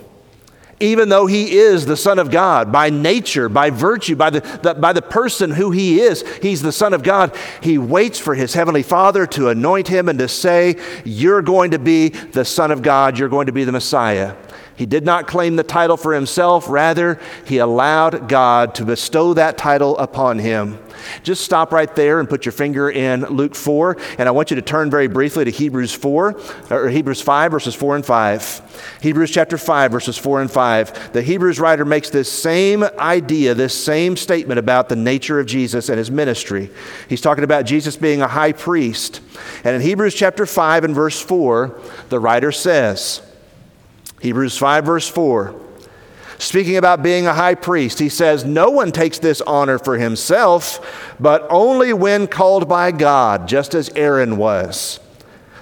Even 0.80 1.08
though 1.08 1.26
he 1.26 1.56
is 1.56 1.86
the 1.86 1.96
Son 1.96 2.18
of 2.18 2.30
God 2.30 2.70
by 2.70 2.90
nature, 2.90 3.48
by 3.48 3.70
virtue, 3.70 4.16
by 4.16 4.30
the, 4.30 4.40
the, 4.62 4.74
by 4.74 4.92
the 4.92 5.02
person 5.02 5.50
who 5.50 5.70
he 5.70 6.00
is, 6.00 6.22
he's 6.38 6.62
the 6.62 6.72
Son 6.72 6.92
of 6.92 7.02
God. 7.02 7.34
He 7.62 7.78
waits 7.78 8.18
for 8.18 8.34
his 8.34 8.54
Heavenly 8.54 8.82
Father 8.82 9.26
to 9.28 9.48
anoint 9.48 9.88
him 9.88 10.08
and 10.08 10.18
to 10.18 10.28
say, 10.28 10.76
You're 11.04 11.42
going 11.42 11.70
to 11.70 11.78
be 11.78 12.10
the 12.10 12.44
Son 12.44 12.70
of 12.70 12.82
God, 12.82 13.18
you're 13.18 13.28
going 13.28 13.46
to 13.46 13.52
be 13.52 13.64
the 13.64 13.72
Messiah. 13.72 14.34
He 14.76 14.86
did 14.86 15.04
not 15.04 15.26
claim 15.26 15.56
the 15.56 15.62
title 15.62 15.96
for 15.96 16.14
himself, 16.14 16.68
rather, 16.68 17.18
he 17.46 17.58
allowed 17.58 18.28
God 18.28 18.74
to 18.76 18.84
bestow 18.84 19.34
that 19.34 19.56
title 19.56 19.96
upon 19.98 20.38
him. 20.38 20.78
Just 21.22 21.44
stop 21.44 21.72
right 21.72 21.94
there 21.94 22.20
and 22.20 22.28
put 22.28 22.44
your 22.44 22.52
finger 22.52 22.90
in 22.90 23.22
Luke 23.22 23.54
4, 23.54 23.96
and 24.18 24.28
I 24.28 24.32
want 24.32 24.50
you 24.50 24.56
to 24.56 24.62
turn 24.62 24.90
very 24.90 25.06
briefly 25.06 25.44
to 25.44 25.50
Hebrews 25.50 25.92
4, 25.92 26.40
or 26.70 26.88
Hebrews 26.88 27.22
5, 27.22 27.50
verses 27.50 27.74
4 27.74 27.96
and 27.96 28.04
5. 28.04 28.98
Hebrews 29.00 29.30
chapter 29.30 29.56
5, 29.56 29.92
verses 29.92 30.18
4 30.18 30.42
and 30.42 30.50
5. 30.50 31.12
The 31.12 31.22
Hebrews 31.22 31.60
writer 31.60 31.84
makes 31.84 32.10
this 32.10 32.30
same 32.30 32.84
idea, 32.98 33.54
this 33.54 33.74
same 33.74 34.16
statement 34.16 34.58
about 34.58 34.88
the 34.88 34.96
nature 34.96 35.40
of 35.40 35.46
Jesus 35.46 35.88
and 35.88 35.98
his 35.98 36.10
ministry. 36.10 36.70
He's 37.08 37.20
talking 37.20 37.44
about 37.44 37.66
Jesus 37.66 37.96
being 37.96 38.20
a 38.20 38.28
high 38.28 38.52
priest. 38.52 39.20
And 39.64 39.74
in 39.74 39.82
Hebrews 39.82 40.14
chapter 40.14 40.46
5 40.46 40.84
and 40.84 40.94
verse 40.94 41.20
4, 41.20 41.78
the 42.08 42.20
writer 42.20 42.52
says, 42.52 43.22
Hebrews 44.20 44.56
5, 44.58 44.84
verse 44.84 45.08
4. 45.08 45.54
Speaking 46.38 46.76
about 46.76 47.02
being 47.02 47.26
a 47.26 47.34
high 47.34 47.54
priest, 47.54 47.98
he 47.98 48.08
says, 48.08 48.44
No 48.44 48.70
one 48.70 48.92
takes 48.92 49.18
this 49.18 49.40
honor 49.42 49.78
for 49.78 49.96
himself, 49.96 51.14
but 51.18 51.46
only 51.48 51.92
when 51.92 52.26
called 52.26 52.68
by 52.68 52.92
God, 52.92 53.48
just 53.48 53.74
as 53.74 53.88
Aaron 53.90 54.36
was. 54.36 55.00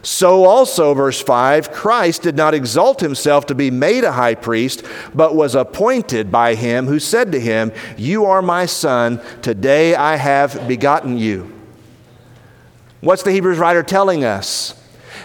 So 0.02 0.44
also, 0.44 0.92
verse 0.92 1.22
5, 1.22 1.72
Christ 1.72 2.22
did 2.22 2.36
not 2.36 2.52
exalt 2.52 3.00
himself 3.00 3.46
to 3.46 3.54
be 3.54 3.70
made 3.70 4.04
a 4.04 4.12
high 4.12 4.34
priest, 4.34 4.84
but 5.14 5.34
was 5.34 5.54
appointed 5.54 6.30
by 6.30 6.56
him 6.56 6.86
who 6.86 6.98
said 6.98 7.32
to 7.32 7.40
him, 7.40 7.72
You 7.96 8.26
are 8.26 8.42
my 8.42 8.66
son, 8.66 9.20
today 9.40 9.94
I 9.94 10.16
have 10.16 10.68
begotten 10.68 11.16
you. 11.16 11.50
What's 13.00 13.22
the 13.22 13.32
Hebrews 13.32 13.58
writer 13.58 13.82
telling 13.82 14.24
us? 14.24 14.78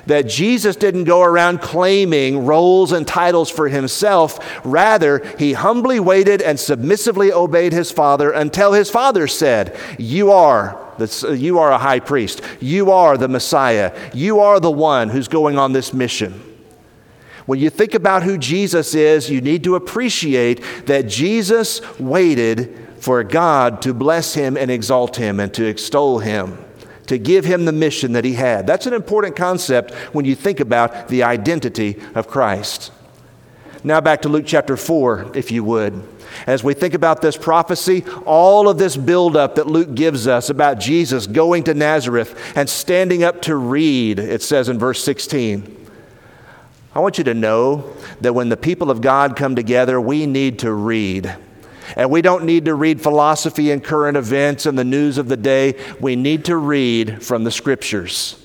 That 0.10 0.28
Jesus 0.28 0.75
didn't 0.75 1.04
go 1.04 1.22
around 1.22 1.62
claiming 1.62 2.44
roles 2.44 2.92
and 2.92 3.08
titles 3.08 3.48
for 3.48 3.70
himself. 3.70 4.39
Rather, 4.66 5.20
he 5.38 5.54
humbly 5.54 6.00
waited 6.00 6.42
and 6.42 6.60
submissively 6.60 7.32
obeyed 7.32 7.74
his 7.74 7.92
Father 7.92 8.32
until 8.32 8.74
his 8.74 8.89
Father 8.89 9.28
said, 9.28 9.78
You 10.00 10.32
are. 10.32 10.84
You 11.32 11.60
are 11.60 11.72
a 11.72 11.78
high 11.78 12.00
priest. 12.00 12.42
You 12.60 12.89
are 12.92 13.18
the 13.18 13.28
Messiah. 13.28 13.96
You 14.12 14.39
are 14.39 14.60
the 14.60 14.72
one 14.72 15.10
who's 15.10 15.28
going 15.28 15.60
on 15.60 15.74
this 15.74 15.94
mission. 15.94 16.42
When 17.46 17.60
you 17.60 17.70
think 17.70 17.94
about 17.94 18.24
who 18.24 18.39
Jesus 18.39 18.96
is, 18.96 19.30
you 19.30 19.42
need 19.42 19.63
to 19.63 19.75
appreciate 19.75 20.88
that 20.88 21.08
Jesus 21.08 21.82
waited 22.00 22.75
for 22.98 23.24
God 23.24 23.84
to 23.84 23.94
bless 23.94 24.34
him 24.34 24.58
and 24.58 24.72
exalt 24.72 25.18
him 25.18 25.39
and 25.39 25.54
to 25.54 25.66
extol 25.66 26.18
him 26.18 26.58
to 27.10 27.18
give 27.18 27.44
him 27.44 27.66
the 27.66 27.72
mission 27.72 28.13
that 28.13 28.24
he 28.24 28.34
had. 28.34 28.66
That's 28.66 28.86
an 28.86 28.94
important 28.94 29.36
concept 29.36 29.94
when 30.13 30.25
you 30.25 30.36
think 30.36 30.60
about 30.60 31.08
the 31.10 31.24
identity 31.24 32.00
of 32.16 32.28
Christ. 32.28 32.92
Now, 33.84 34.00
back 34.00 34.22
to 34.22 34.30
Luke 34.30 34.46
chapter 34.46 34.78
4, 34.78 35.32
if 35.36 35.51
you 35.51 35.63
would. 35.63 36.08
As 36.46 36.63
we 36.63 36.75
think 36.75 36.94
about 36.94 37.22
this 37.22 37.36
prophecy, 37.36 38.04
all 38.25 38.70
of 38.70 38.78
this 38.78 38.96
buildup 38.96 39.56
that 39.56 39.66
Luke 39.66 39.96
gives 39.96 40.28
us 40.28 40.51
about 40.51 40.80
Jesus 40.80 41.25
going 41.25 41.63
to 41.63 41.74
Nazareth 41.74 42.39
and 42.56 42.70
standing 42.70 43.24
up 43.24 43.42
to 43.44 43.56
read, 43.56 44.20
it 44.20 44.44
says 44.44 44.70
in 44.70 44.78
verse 44.78 45.04
16. 45.04 45.88
I 46.94 47.00
want 47.00 47.18
you 47.18 47.24
to 47.25 47.34
know 47.34 47.92
that 48.22 48.34
when 48.34 48.50
the 48.50 48.58
people 48.58 48.92
of 48.92 49.01
God 49.01 49.36
come 49.36 49.56
together, 49.56 50.00
we 50.00 50.25
need 50.28 50.60
to 50.60 50.72
read. 50.72 51.36
And 51.96 52.10
we 52.10 52.22
don't 52.22 52.46
need 52.46 52.65
to 52.65 52.75
read 52.75 53.01
philosophy 53.01 53.72
and 53.72 53.84
current 53.84 54.17
events 54.17 54.65
and 54.65 54.77
the 54.77 54.84
news 54.84 55.17
of 55.17 55.27
the 55.27 55.38
day. 55.38 55.75
We 56.00 56.15
need 56.15 56.46
to 56.46 56.58
read 56.58 57.24
from 57.24 57.43
the 57.43 57.51
scriptures. 57.51 58.36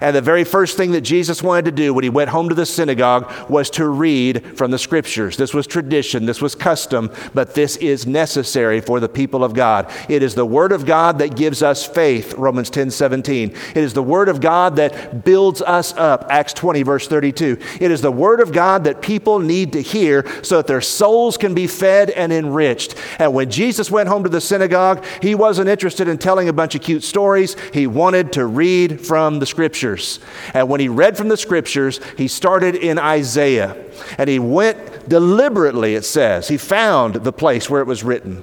And 0.00 0.14
the 0.14 0.20
very 0.20 0.44
first 0.44 0.76
thing 0.76 0.92
that 0.92 1.02
Jesus 1.02 1.42
wanted 1.42 1.66
to 1.66 1.70
do 1.70 1.94
when 1.94 2.04
he 2.04 2.10
went 2.10 2.30
home 2.30 2.48
to 2.48 2.54
the 2.54 2.66
synagogue 2.66 3.32
was 3.48 3.70
to 3.70 3.88
read 3.88 4.56
from 4.56 4.70
the 4.70 4.78
scriptures. 4.78 5.36
This 5.36 5.54
was 5.54 5.66
tradition, 5.66 6.26
this 6.26 6.42
was 6.42 6.54
custom, 6.54 7.10
but 7.34 7.54
this 7.54 7.76
is 7.76 8.06
necessary 8.06 8.80
for 8.80 9.00
the 9.00 9.08
people 9.08 9.44
of 9.44 9.54
God. 9.54 9.90
It 10.08 10.22
is 10.22 10.34
the 10.34 10.44
word 10.44 10.72
of 10.72 10.86
God 10.86 11.18
that 11.18 11.36
gives 11.36 11.62
us 11.62 11.86
faith, 11.86 12.34
Romans 12.34 12.70
10 12.70 12.90
17. 12.90 13.50
It 13.50 13.76
is 13.76 13.94
the 13.94 14.02
word 14.02 14.28
of 14.28 14.40
God 14.40 14.76
that 14.76 15.24
builds 15.24 15.62
us 15.62 15.92
up, 15.94 16.26
Acts 16.30 16.52
20, 16.52 16.82
verse 16.82 17.06
32. 17.06 17.58
It 17.80 17.90
is 17.90 18.00
the 18.02 18.12
word 18.12 18.40
of 18.40 18.52
God 18.52 18.84
that 18.84 19.02
people 19.02 19.38
need 19.38 19.72
to 19.72 19.82
hear 19.82 20.26
so 20.42 20.58
that 20.58 20.66
their 20.66 20.80
souls 20.80 21.36
can 21.36 21.54
be 21.54 21.66
fed 21.66 22.10
and 22.10 22.32
enriched. 22.32 22.96
And 23.18 23.32
when 23.34 23.50
Jesus 23.50 23.90
went 23.90 24.08
home 24.08 24.24
to 24.24 24.28
the 24.28 24.40
synagogue, 24.40 25.04
he 25.22 25.34
wasn't 25.34 25.68
interested 25.68 26.08
in 26.08 26.18
telling 26.18 26.48
a 26.48 26.52
bunch 26.52 26.74
of 26.74 26.82
cute 26.82 27.04
stories, 27.04 27.56
he 27.72 27.86
wanted 27.86 28.32
to 28.32 28.46
read 28.46 29.00
from 29.00 29.38
the 29.38 29.46
scriptures 29.46 29.75
scriptures. 29.76 30.20
And 30.54 30.68
when 30.68 30.80
he 30.80 30.88
read 30.88 31.16
from 31.16 31.28
the 31.28 31.36
scriptures, 31.36 32.00
he 32.16 32.28
started 32.28 32.74
in 32.74 32.98
Isaiah. 32.98 33.76
And 34.18 34.28
he 34.28 34.38
went 34.38 35.08
deliberately, 35.08 35.94
it 35.94 36.04
says. 36.04 36.48
He 36.48 36.56
found 36.56 37.16
the 37.16 37.32
place 37.32 37.68
where 37.68 37.80
it 37.80 37.86
was 37.86 38.02
written. 38.02 38.42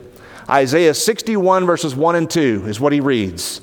Isaiah 0.50 0.94
61, 0.94 1.66
verses 1.66 1.96
1 1.96 2.16
and 2.16 2.30
2 2.30 2.66
is 2.68 2.80
what 2.80 2.94
he 2.94 3.00
reads. 3.00 3.62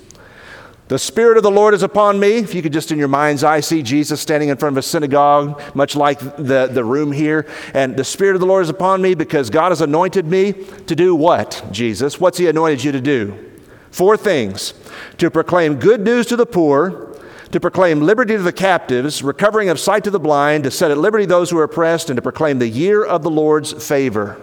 The 0.88 0.98
Spirit 0.98 1.36
of 1.36 1.44
the 1.44 1.50
Lord 1.52 1.72
is 1.74 1.84
upon 1.84 2.18
me. 2.18 2.38
If 2.38 2.52
you 2.52 2.62
could 2.62 2.72
just 2.72 2.90
in 2.90 2.98
your 2.98 3.06
mind's 3.06 3.44
eye 3.44 3.60
see 3.60 3.80
Jesus 3.80 4.20
standing 4.20 4.48
in 4.48 4.56
front 4.56 4.74
of 4.74 4.78
a 4.78 4.82
synagogue, 4.82 5.62
much 5.72 5.94
like 5.94 6.18
the, 6.18 6.68
the 6.72 6.82
room 6.82 7.12
here. 7.12 7.46
And 7.74 7.96
the 7.96 8.02
Spirit 8.02 8.34
of 8.34 8.40
the 8.40 8.46
Lord 8.46 8.64
is 8.64 8.70
upon 8.70 9.00
me 9.00 9.14
because 9.14 9.50
God 9.50 9.68
has 9.68 9.82
anointed 9.82 10.26
me 10.26 10.52
to 10.86 10.96
do 10.96 11.14
what, 11.14 11.62
Jesus? 11.70 12.18
What's 12.18 12.38
He 12.38 12.48
anointed 12.48 12.82
you 12.82 12.90
to 12.90 13.00
do? 13.00 13.50
Four 13.92 14.16
things 14.16 14.74
to 15.18 15.30
proclaim 15.30 15.76
good 15.76 16.00
news 16.00 16.26
to 16.26 16.36
the 16.36 16.46
poor 16.46 17.09
to 17.52 17.60
proclaim 17.60 18.00
liberty 18.00 18.36
to 18.36 18.42
the 18.42 18.52
captives, 18.52 19.22
recovering 19.22 19.68
of 19.68 19.80
sight 19.80 20.04
to 20.04 20.10
the 20.10 20.20
blind, 20.20 20.64
to 20.64 20.70
set 20.70 20.90
at 20.90 20.98
liberty 20.98 21.26
those 21.26 21.50
who 21.50 21.58
are 21.58 21.64
oppressed, 21.64 22.08
and 22.08 22.16
to 22.16 22.22
proclaim 22.22 22.58
the 22.58 22.68
year 22.68 23.04
of 23.04 23.22
the 23.22 23.30
Lord's 23.30 23.72
favor. 23.86 24.40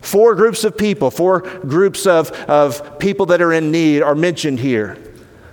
Four 0.00 0.36
groups 0.36 0.62
of 0.62 0.76
people, 0.76 1.10
four 1.10 1.40
groups 1.40 2.06
of, 2.06 2.30
of 2.48 3.00
people 3.00 3.26
that 3.26 3.42
are 3.42 3.52
in 3.52 3.72
need 3.72 4.02
are 4.02 4.14
mentioned 4.14 4.60
here 4.60 4.96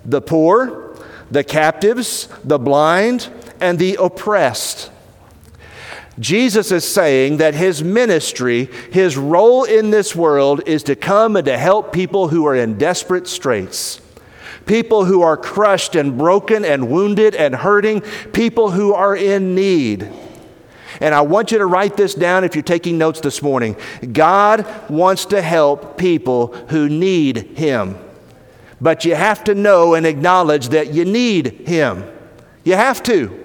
the 0.05 0.21
poor, 0.21 0.95
the 1.31 1.43
captives, 1.43 2.27
the 2.43 2.59
blind, 2.59 3.29
and 3.59 3.79
the 3.79 3.97
oppressed. 3.99 4.91
Jesus 6.19 6.71
is 6.71 6.87
saying 6.87 7.37
that 7.37 7.55
his 7.55 7.83
ministry, 7.83 8.65
his 8.91 9.17
role 9.17 9.63
in 9.63 9.89
this 9.89 10.15
world, 10.15 10.61
is 10.67 10.83
to 10.83 10.95
come 10.95 11.35
and 11.35 11.45
to 11.45 11.57
help 11.57 11.91
people 11.91 12.27
who 12.27 12.45
are 12.45 12.55
in 12.55 12.77
desperate 12.77 13.27
straits 13.27 14.02
people 14.65 15.05
who 15.05 15.21
are 15.21 15.37
crushed 15.37 15.95
and 15.95 16.17
broken 16.17 16.65
and 16.65 16.89
wounded 16.89 17.35
and 17.35 17.55
hurting, 17.55 18.01
people 18.33 18.71
who 18.71 18.93
are 18.93 19.15
in 19.15 19.55
need. 19.55 20.11
And 20.99 21.13
I 21.13 21.21
want 21.21 21.51
you 21.51 21.57
to 21.57 21.65
write 21.65 21.97
this 21.97 22.13
down 22.13 22.43
if 22.43 22.55
you're 22.55 22.63
taking 22.63 22.97
notes 22.97 23.19
this 23.19 23.41
morning. 23.41 23.75
God 24.11 24.65
wants 24.89 25.25
to 25.27 25.41
help 25.41 25.97
people 25.97 26.47
who 26.69 26.87
need 26.87 27.57
Him. 27.57 27.97
But 28.79 29.05
you 29.05 29.15
have 29.15 29.43
to 29.45 29.55
know 29.55 29.95
and 29.95 30.05
acknowledge 30.05 30.69
that 30.69 30.93
you 30.93 31.05
need 31.05 31.67
Him. 31.67 32.03
You 32.63 32.75
have 32.75 33.01
to. 33.03 33.42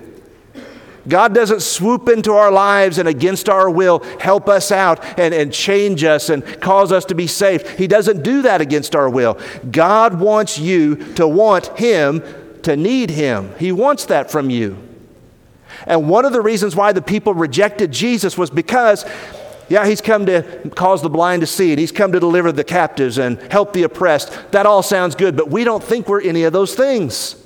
God 1.08 1.34
doesn't 1.34 1.62
swoop 1.62 2.08
into 2.08 2.32
our 2.32 2.50
lives 2.50 2.98
and 2.98 3.08
against 3.08 3.48
our 3.48 3.70
will 3.70 4.00
help 4.20 4.48
us 4.48 4.70
out 4.70 5.02
and, 5.18 5.32
and 5.34 5.52
change 5.52 6.04
us 6.04 6.28
and 6.28 6.44
cause 6.60 6.92
us 6.92 7.04
to 7.06 7.14
be 7.14 7.26
saved. 7.26 7.66
He 7.68 7.86
doesn't 7.86 8.22
do 8.22 8.42
that 8.42 8.60
against 8.60 8.94
our 8.94 9.08
will. 9.08 9.38
God 9.70 10.20
wants 10.20 10.58
you 10.58 10.96
to 11.14 11.26
want 11.26 11.66
Him 11.78 12.22
to 12.62 12.76
need 12.76 13.10
Him. 13.10 13.52
He 13.58 13.72
wants 13.72 14.06
that 14.06 14.30
from 14.30 14.50
you. 14.50 14.76
And 15.86 16.08
one 16.08 16.24
of 16.24 16.32
the 16.32 16.42
reasons 16.42 16.76
why 16.76 16.92
the 16.92 17.02
people 17.02 17.34
rejected 17.34 17.92
Jesus 17.92 18.36
was 18.36 18.50
because 18.50 19.04
yeah, 19.68 19.86
he's 19.86 20.00
come 20.00 20.24
to 20.26 20.70
cause 20.74 21.02
the 21.02 21.10
blind 21.10 21.42
to 21.42 21.46
see, 21.46 21.70
and 21.72 21.78
he's 21.78 21.92
come 21.92 22.12
to 22.12 22.20
deliver 22.20 22.52
the 22.52 22.64
captives 22.64 23.18
and 23.18 23.40
help 23.52 23.74
the 23.74 23.82
oppressed. 23.82 24.50
That 24.52 24.64
all 24.64 24.82
sounds 24.82 25.14
good, 25.14 25.36
but 25.36 25.50
we 25.50 25.62
don't 25.62 25.84
think 25.84 26.08
we're 26.08 26.22
any 26.22 26.44
of 26.44 26.54
those 26.54 26.74
things. 26.74 27.37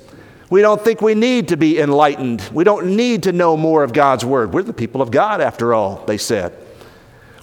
We 0.53 0.61
don't 0.61 0.79
think 0.79 1.01
we 1.01 1.15
need 1.15 1.47
to 1.47 1.57
be 1.57 1.79
enlightened. 1.79 2.47
We 2.53 2.63
don't 2.63 2.95
need 2.95 3.23
to 3.23 3.31
know 3.31 3.57
more 3.57 3.83
of 3.83 3.91
God's 3.91 4.23
Word. 4.23 4.53
We're 4.53 4.61
the 4.61 4.71
people 4.71 5.01
of 5.01 5.09
God, 5.09 5.41
after 5.41 5.73
all, 5.73 6.05
they 6.05 6.19
said. 6.19 6.55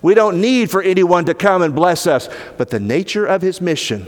We 0.01 0.15
don't 0.15 0.41
need 0.41 0.71
for 0.71 0.81
anyone 0.81 1.25
to 1.25 1.35
come 1.35 1.63
and 1.63 1.75
bless 1.75 2.07
us. 2.07 2.29
But 2.57 2.71
the 2.71 2.79
nature 2.79 3.27
of 3.27 3.43
His 3.43 3.61
mission, 3.61 4.07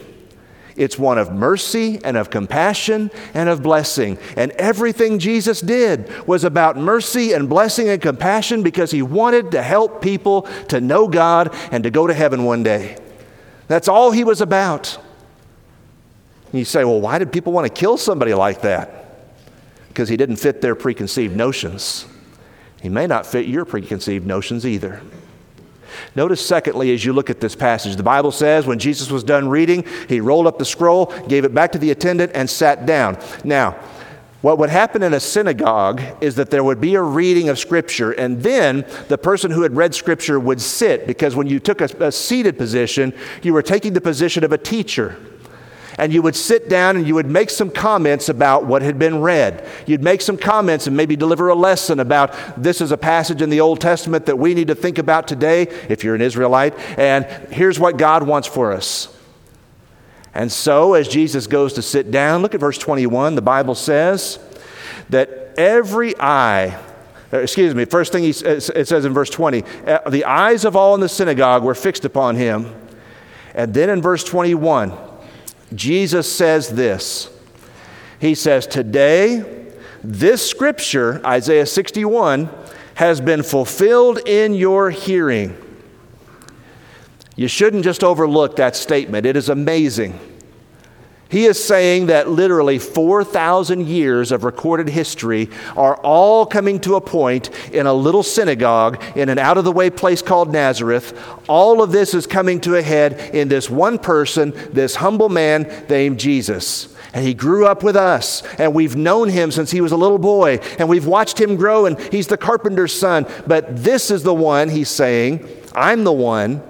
it's 0.77 1.01
one 1.01 1.19
of 1.19 1.33
mercy 1.33 1.99
and 2.05 2.17
of 2.17 2.31
compassion 2.31 3.11
and 3.35 3.49
of 3.49 3.61
blessing. 3.61 4.19
And 4.37 4.53
everything 4.53 5.19
Jesus 5.19 5.61
did 5.61 6.09
was 6.29 6.45
about 6.45 6.77
mercy 6.77 7.33
and 7.33 7.49
blessing 7.49 7.89
and 7.89 8.01
compassion 8.01 8.63
because 8.63 8.93
He 8.93 9.03
wanted 9.03 9.51
to 9.51 9.63
help 9.63 10.01
people 10.01 10.43
to 10.69 10.81
know 10.81 11.09
God 11.09 11.53
and 11.73 11.83
to 11.83 11.91
go 11.91 12.07
to 12.07 12.15
heaven 12.15 12.45
one 12.45 12.63
day. 12.63 12.99
That's 13.67 13.89
all 13.89 14.13
He 14.13 14.23
was 14.23 14.41
about. 14.41 14.97
And 16.53 16.59
you 16.59 16.67
say, 16.67 16.85
well, 16.85 17.01
why 17.01 17.19
did 17.19 17.33
people 17.33 17.53
want 17.53 17.67
to 17.67 17.73
kill 17.73 17.97
somebody 17.97 18.35
like 18.35 18.61
that? 18.61 19.07
Because 19.89 20.11
he 20.11 20.19
didn't 20.19 20.37
fit 20.37 20.61
their 20.61 20.75
preconceived 20.75 21.35
notions. 21.35 22.07
He 22.83 22.91
may 22.91 23.07
not 23.07 23.27
fit 23.27 23.47
your 23.47 23.65
preconceived 23.65 24.27
notions 24.27 24.67
either. 24.67 25.01
Notice, 26.15 26.45
secondly, 26.45 26.93
as 26.93 27.05
you 27.05 27.15
look 27.15 27.31
at 27.31 27.41
this 27.41 27.55
passage, 27.55 27.97
the 27.97 28.03
Bible 28.03 28.33
says 28.33 28.67
when 28.67 28.79
Jesus 28.79 29.11
was 29.11 29.25
done 29.25 29.49
reading, 29.49 29.87
he 30.09 30.21
rolled 30.21 30.47
up 30.47 30.59
the 30.59 30.65
scroll, 30.65 31.07
gave 31.27 31.45
it 31.45 31.55
back 31.55 31.73
to 31.73 31.79
the 31.79 31.91
attendant, 31.91 32.33
and 32.35 32.49
sat 32.49 32.85
down. 32.85 33.19
Now, 33.45 33.73
what 34.43 34.59
would 34.59 34.71
happen 34.71 35.03
in 35.03 35.15
a 35.15 35.21
synagogue 35.21 36.03
is 36.21 36.35
that 36.35 36.51
there 36.51 36.65
would 36.65 36.81
be 36.81 36.97
a 36.97 37.03
reading 37.03 37.49
of 37.49 37.59
Scripture, 37.59 38.13
and 38.13 38.43
then 38.43 38.85
the 39.09 39.17
person 39.17 39.51
who 39.51 39.63
had 39.63 39.75
read 39.75 39.95
Scripture 39.95 40.39
would 40.39 40.61
sit, 40.61 41.07
because 41.07 41.35
when 41.35 41.47
you 41.47 41.61
took 41.61 41.81
a, 41.81 41.89
a 42.01 42.13
seated 42.13 42.59
position, 42.59 43.15
you 43.43 43.55
were 43.55 43.63
taking 43.63 43.93
the 43.93 44.01
position 44.01 44.45
of 44.45 44.53
a 44.53 44.59
teacher 44.59 45.17
and 46.03 46.13
you 46.13 46.21
would 46.21 46.35
sit 46.35 46.69
down 46.69 46.97
and 46.97 47.07
you 47.07 47.15
would 47.15 47.31
make 47.31 47.49
some 47.49 47.71
comments 47.71 48.29
about 48.29 48.67
what 48.67 48.83
had 48.83 48.99
been 48.99 49.21
read. 49.21 49.65
You'd 49.87 50.03
make 50.03 50.21
some 50.21 50.37
comments 50.37 50.89
and 50.89 50.97
maybe 50.97 51.15
deliver 51.15 51.47
a 51.47 51.55
lesson 51.55 52.01
about 52.01 52.35
this 52.61 52.81
is 52.81 52.91
a 52.91 52.97
passage 52.97 53.41
in 53.41 53.51
the 53.51 53.61
Old 53.61 53.81
Testament 53.81 54.27
that 54.27 54.37
we 54.37 54.53
need 54.53 54.67
to 54.67 54.75
think 54.75 54.99
about 54.99 55.29
today, 55.29 55.63
if 55.89 56.03
you're 56.03 56.17
an 56.17 56.21
Israelite, 56.21 56.77
and 56.99 57.25
here's 57.53 57.79
what 57.79 57.99
God 57.99 58.25
wants 58.25 58.49
for 58.49 58.73
us. 58.73 59.17
And 60.35 60.51
so, 60.51 60.95
as 60.95 61.07
Jesus 61.07 61.47
goes 61.47 61.75
to 61.75 61.83
sit 61.83 62.11
down, 62.11 62.43
look 62.43 62.57
at 62.57 62.61
verse 62.61 62.79
21. 62.79 63.37
The 63.37 63.41
Bible 63.41 63.77
says 63.77 64.41
that 65.11 65.55
every 65.57 66.19
eye, 66.19 66.81
uh, 67.33 67.39
excuse 67.39 67.77
me, 67.77 67.85
first 67.85 68.11
thing 68.11 68.25
he, 68.25 68.31
it 68.31 68.89
says 68.89 69.05
in 69.05 69.15
verse 69.15 69.31
20, 69.31 69.63
uh, 69.87 70.11
the 70.11 70.25
eyes 70.25 70.65
of 70.65 70.75
all 70.75 70.97
in 70.97 71.01
the 71.01 71.09
synagogue 71.09 71.63
were 71.63 71.77
fixed 71.77 72.05
upon 72.05 72.35
him. 72.35 72.75
And 73.55 73.73
then 73.73 73.89
in 73.89 74.03
verse 74.03 74.25
21, 74.25 75.12
Jesus 75.75 76.31
says 76.31 76.71
this 76.71 77.31
He 78.21 78.35
says, 78.35 78.67
Today, 78.67 79.71
this 80.03 80.49
scripture, 80.49 81.25
Isaiah 81.25 81.67
61, 81.67 82.49
has 82.95 83.21
been 83.21 83.43
fulfilled 83.43 84.21
in 84.27 84.55
your 84.55 84.91
hearing. 84.91 85.57
You 87.37 87.49
shouldn't 87.49 87.85
just 87.85 88.05
overlook 88.05 88.57
that 88.57 88.77
statement, 88.77 89.27
it 89.27 89.37
is 89.37 89.49
amazing. 89.49 90.19
He 91.33 91.47
is 91.47 91.65
saying 91.65 92.07
that 92.07 92.29
literally 92.29 92.79
4,000 92.79 93.89
years 93.89 94.33
of 94.33 94.45
recorded 94.45 94.91
history 94.91 95.49
are 95.79 95.97
all 95.97 96.45
coming 96.45 96.79
to 96.81 96.97
a 96.97 97.01
point 97.01 97.49
in 97.73 97.87
a 97.87 97.95
little 97.95 98.23
synagogue 98.23 99.03
in 99.17 99.31
an 99.31 99.39
out 99.39 99.57
of 99.57 99.65
the 99.65 99.73
way 99.73 99.89
place 99.89 100.21
called 100.21 100.53
Nazareth. 100.53 101.19
All 101.49 101.83
of 101.83 101.91
this 101.91 102.13
is 102.13 102.27
coming 102.27 102.61
to 102.61 102.77
a 102.77 102.83
head 102.83 103.35
in 103.35 103.49
this 103.49 103.71
one 103.71 103.99
person, 103.99 104.53
this 104.73 104.97
humble 104.97 105.31
man 105.31 105.87
named 105.89 106.21
Jesus. 106.21 106.95
And 107.15 107.25
he 107.25 107.33
grew 107.33 107.65
up 107.65 107.83
with 107.83 107.97
us, 107.97 108.43
and 108.59 108.75
we've 108.75 108.95
known 108.95 109.31
him 109.31 109.51
since 109.51 109.71
he 109.71 109.81
was 109.81 109.93
a 109.93 109.97
little 109.97 110.19
boy, 110.19 110.59
and 110.79 110.87
we've 110.87 111.07
watched 111.07 111.41
him 111.41 111.57
grow, 111.57 111.87
and 111.87 111.99
he's 111.99 112.27
the 112.27 112.37
carpenter's 112.37 112.93
son. 112.93 113.27
But 113.47 113.83
this 113.83 114.11
is 114.11 114.23
the 114.23 114.35
one, 114.35 114.69
he's 114.69 114.91
saying, 114.91 115.49
I'm 115.75 116.05
the 116.05 116.13
one 116.13 116.63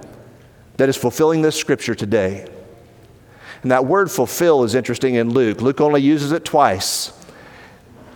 that 0.77 0.87
is 0.87 0.95
fulfilling 0.95 1.41
this 1.41 1.57
scripture 1.57 1.95
today. 1.95 2.47
And 3.63 3.71
that 3.71 3.85
word 3.85 4.11
fulfill 4.11 4.63
is 4.63 4.75
interesting 4.75 5.15
in 5.15 5.31
Luke. 5.31 5.61
Luke 5.61 5.81
only 5.81 6.01
uses 6.01 6.31
it 6.31 6.45
twice. 6.45 7.11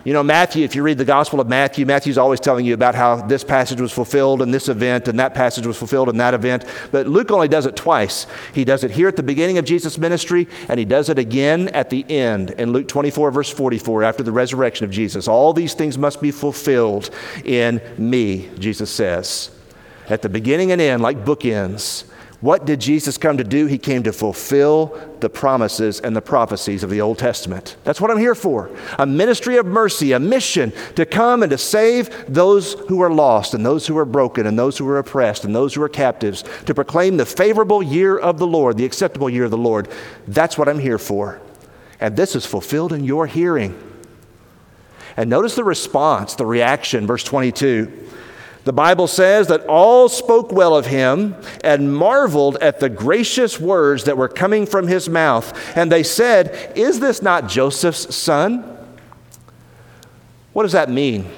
You 0.08 0.13
know, 0.13 0.24
Matthew, 0.24 0.63
if 0.63 0.74
you 0.74 0.84
read 0.84 0.98
the 0.98 1.04
Gospel 1.04 1.42
of 1.42 1.50
Matthew, 1.50 1.86
Matthew's 1.86 2.18
always 2.18 2.39
telling 2.39 2.66
you 2.66 2.74
about 2.74 2.96
how 2.96 3.18
this 3.18 3.44
passage 3.44 3.82
was 3.82 3.92
fulfilled 3.92 4.42
in 4.42 4.51
this 4.51 4.70
event 4.70 5.10
and 5.10 5.20
that 5.20 5.34
passage 5.34 5.68
was 5.68 5.77
fulfilled 5.77 6.08
in 6.08 6.16
that 6.16 6.34
event. 6.34 6.63
But 6.94 7.08
Luke 7.08 7.30
only 7.30 7.50
does 7.50 7.66
it 7.66 7.75
twice. 7.75 8.25
He 8.54 8.63
does 8.63 8.86
it 8.86 8.92
here 8.92 9.10
at 9.10 9.18
the 9.18 9.24
beginning 9.24 9.58
of 9.58 9.66
Jesus' 9.66 9.98
ministry, 9.98 10.48
and 10.70 10.80
he 10.80 10.86
does 10.86 11.10
it 11.10 11.20
again 11.20 11.68
at 11.70 11.89
the 11.89 12.10
end 12.10 12.51
in 12.51 12.72
Luke 12.72 12.88
24, 12.88 13.32
verse 13.32 13.50
44, 13.50 14.04
after 14.04 14.24
the 14.24 14.32
resurrection 14.32 14.86
of 14.86 14.92
Jesus. 14.92 15.27
All 15.27 15.51
these 15.51 15.74
things 15.74 15.98
must 15.98 16.22
be 16.22 16.32
fulfilled 16.32 17.10
in 17.44 17.82
me, 17.98 18.50
Jesus 18.60 18.89
says. 18.89 19.51
At 20.08 20.22
the 20.22 20.30
beginning 20.30 20.72
and 20.72 20.80
end, 20.80 21.01
like 21.01 21.25
bookends. 21.25 22.07
What 22.39 22.65
did 22.65 22.79
Jesus 22.79 23.17
come 23.17 23.38
to 23.38 23.44
do? 23.44 23.65
He 23.65 23.79
came 23.79 24.03
to 24.03 24.13
fulfill 24.13 24.96
the 25.22 25.29
promises 25.29 26.00
and 26.00 26.15
the 26.15 26.22
prophecies 26.22 26.84
of 26.84 26.91
the 26.91 27.01
Old 27.01 27.17
Testament. 27.17 27.77
That's 27.84 28.00
what 28.00 28.12
I'm 28.12 28.20
here 28.20 28.36
for. 28.36 28.70
A 29.00 29.08
ministry 29.08 29.58
of 29.58 29.65
mercy, 29.65 30.12
a 30.12 30.20
mission 30.20 30.72
to 30.96 31.06
come 31.08 31.41
and 31.41 31.50
to 31.50 31.58
save 31.58 32.32
those 32.32 32.74
who 32.74 33.01
are 33.01 33.10
lost 33.10 33.56
and 33.56 33.65
those 33.65 33.88
who 33.88 33.98
are 33.98 34.06
broken 34.06 34.46
and 34.46 34.58
those 34.58 34.77
who 34.77 34.88
are 34.88 35.00
oppressed 35.00 35.46
and 35.46 35.56
those 35.56 35.74
who 35.74 35.82
are 35.82 35.89
captives, 35.89 36.44
to 36.67 36.75
proclaim 36.75 37.17
the 37.17 37.25
favorable 37.25 37.82
year 37.82 38.15
of 38.15 38.38
the 38.38 38.48
Lord, 38.48 38.77
the 38.77 38.86
acceptable 38.86 39.32
year 39.32 39.46
of 39.46 39.51
the 39.51 39.58
Lord. 39.58 39.88
That's 40.27 40.60
what 40.60 40.70
I'm 40.70 40.79
here 40.79 41.00
for. 41.00 41.41
And 42.00 42.15
this 42.15 42.36
is 42.36 42.46
fulfilled 42.46 42.94
in 42.94 43.03
your 43.03 43.25
hearing. 43.25 43.81
And 45.16 45.31
notice 45.31 45.55
the 45.55 45.64
response, 45.64 46.35
the 46.35 46.46
reaction, 46.46 47.07
verse 47.07 47.24
22. 47.24 48.07
The 48.68 48.74
Bible 48.74 49.08
says 49.08 49.48
that 49.48 49.66
all 49.68 50.10
spoke 50.10 50.51
well 50.51 50.75
of 50.75 50.88
him 50.88 51.38
and 51.64 51.96
marveled 51.96 52.58
at 52.58 52.82
the 52.82 52.90
gracious 52.90 53.62
words 53.62 54.03
that 54.03 54.18
were 54.18 54.27
coming 54.27 54.66
from 54.66 54.90
his 54.90 55.08
mouth. 55.08 55.58
And 55.77 55.90
they 55.90 56.03
said, 56.03 56.74
Is 56.75 57.00
this 57.00 57.22
not 57.22 57.48
Joseph's 57.48 58.14
son? 58.14 58.66
What 60.51 60.64
does 60.64 60.74
that 60.74 60.90
mean? 60.90 61.32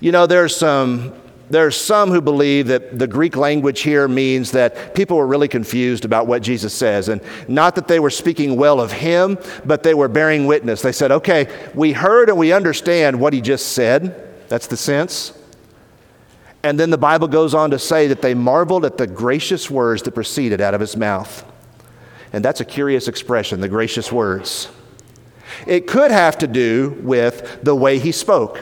You 0.00 0.12
know, 0.12 0.26
there's 0.26 0.54
some 0.54 1.14
there's 1.48 1.78
some 1.78 2.10
who 2.10 2.20
believe 2.20 2.66
that 2.66 2.98
the 2.98 3.06
Greek 3.06 3.34
language 3.34 3.80
here 3.80 4.06
means 4.06 4.50
that 4.50 4.94
people 4.94 5.16
were 5.16 5.26
really 5.26 5.48
confused 5.48 6.04
about 6.04 6.26
what 6.26 6.42
Jesus 6.42 6.74
says. 6.74 7.08
And 7.08 7.22
not 7.48 7.74
that 7.76 7.88
they 7.88 8.00
were 8.00 8.10
speaking 8.10 8.58
well 8.58 8.82
of 8.82 8.92
him, 8.92 9.38
but 9.64 9.82
they 9.82 9.94
were 9.94 10.08
bearing 10.08 10.46
witness. 10.46 10.82
They 10.82 10.92
said, 10.92 11.10
okay, 11.10 11.48
we 11.74 11.94
heard 11.94 12.28
and 12.28 12.36
we 12.36 12.52
understand 12.52 13.18
what 13.18 13.32
he 13.32 13.40
just 13.40 13.72
said. 13.72 14.28
That's 14.50 14.66
the 14.66 14.76
sense. 14.76 15.37
And 16.62 16.78
then 16.78 16.90
the 16.90 16.98
Bible 16.98 17.28
goes 17.28 17.54
on 17.54 17.70
to 17.70 17.78
say 17.78 18.08
that 18.08 18.22
they 18.22 18.34
marveled 18.34 18.84
at 18.84 18.98
the 18.98 19.06
gracious 19.06 19.70
words 19.70 20.02
that 20.02 20.12
proceeded 20.12 20.60
out 20.60 20.74
of 20.74 20.80
his 20.80 20.96
mouth. 20.96 21.44
And 22.32 22.44
that's 22.44 22.60
a 22.60 22.64
curious 22.64 23.08
expression, 23.08 23.60
the 23.60 23.68
gracious 23.68 24.12
words. 24.12 24.68
It 25.66 25.86
could 25.86 26.10
have 26.10 26.38
to 26.38 26.46
do 26.46 26.98
with 27.02 27.62
the 27.62 27.74
way 27.74 27.98
he 27.98 28.12
spoke. 28.12 28.60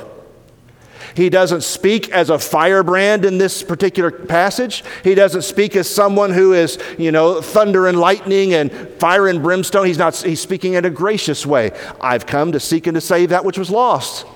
He 1.15 1.31
doesn't 1.31 1.63
speak 1.63 2.11
as 2.11 2.29
a 2.29 2.39
firebrand 2.39 3.25
in 3.25 3.39
this 3.39 3.63
particular 3.63 4.11
passage. 4.11 4.85
He 5.03 5.15
doesn't 5.15 5.43
speak 5.43 5.75
as 5.75 5.89
someone 5.89 6.31
who 6.31 6.53
is, 6.53 6.79
you 6.99 7.11
know, 7.11 7.41
thunder 7.41 7.87
and 7.87 7.99
lightning 7.99 8.53
and 8.53 8.71
fire 8.99 9.27
and 9.27 9.43
brimstone. 9.43 9.87
He's 9.87 9.97
not 9.97 10.15
he's 10.15 10.43
speaking 10.43 10.75
in 10.75 10.85
a 10.85 10.91
gracious 10.91 11.47
way. 11.47 11.73
I've 12.03 12.27
come 12.27 12.53
to 12.53 12.61
seek 12.61 12.87
and 12.87 12.95
to 12.97 13.01
save 13.01 13.31
that 13.31 13.47
which 13.47 13.57
was 13.57 13.71
lost. 13.71 14.27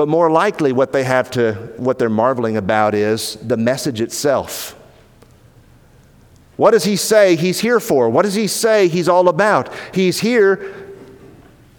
But 0.00 0.08
more 0.08 0.30
likely, 0.30 0.72
what 0.72 0.92
they 0.92 1.04
have 1.04 1.30
to, 1.32 1.52
what 1.76 1.98
they're 1.98 2.08
marveling 2.08 2.56
about 2.56 2.94
is 2.94 3.36
the 3.36 3.58
message 3.58 4.00
itself. 4.00 4.74
What 6.56 6.70
does 6.70 6.84
he 6.84 6.96
say 6.96 7.36
he's 7.36 7.60
here 7.60 7.80
for? 7.80 8.08
What 8.08 8.22
does 8.22 8.32
he 8.32 8.46
say 8.46 8.88
he's 8.88 9.10
all 9.10 9.28
about? 9.28 9.70
He's 9.92 10.18
here 10.18 10.74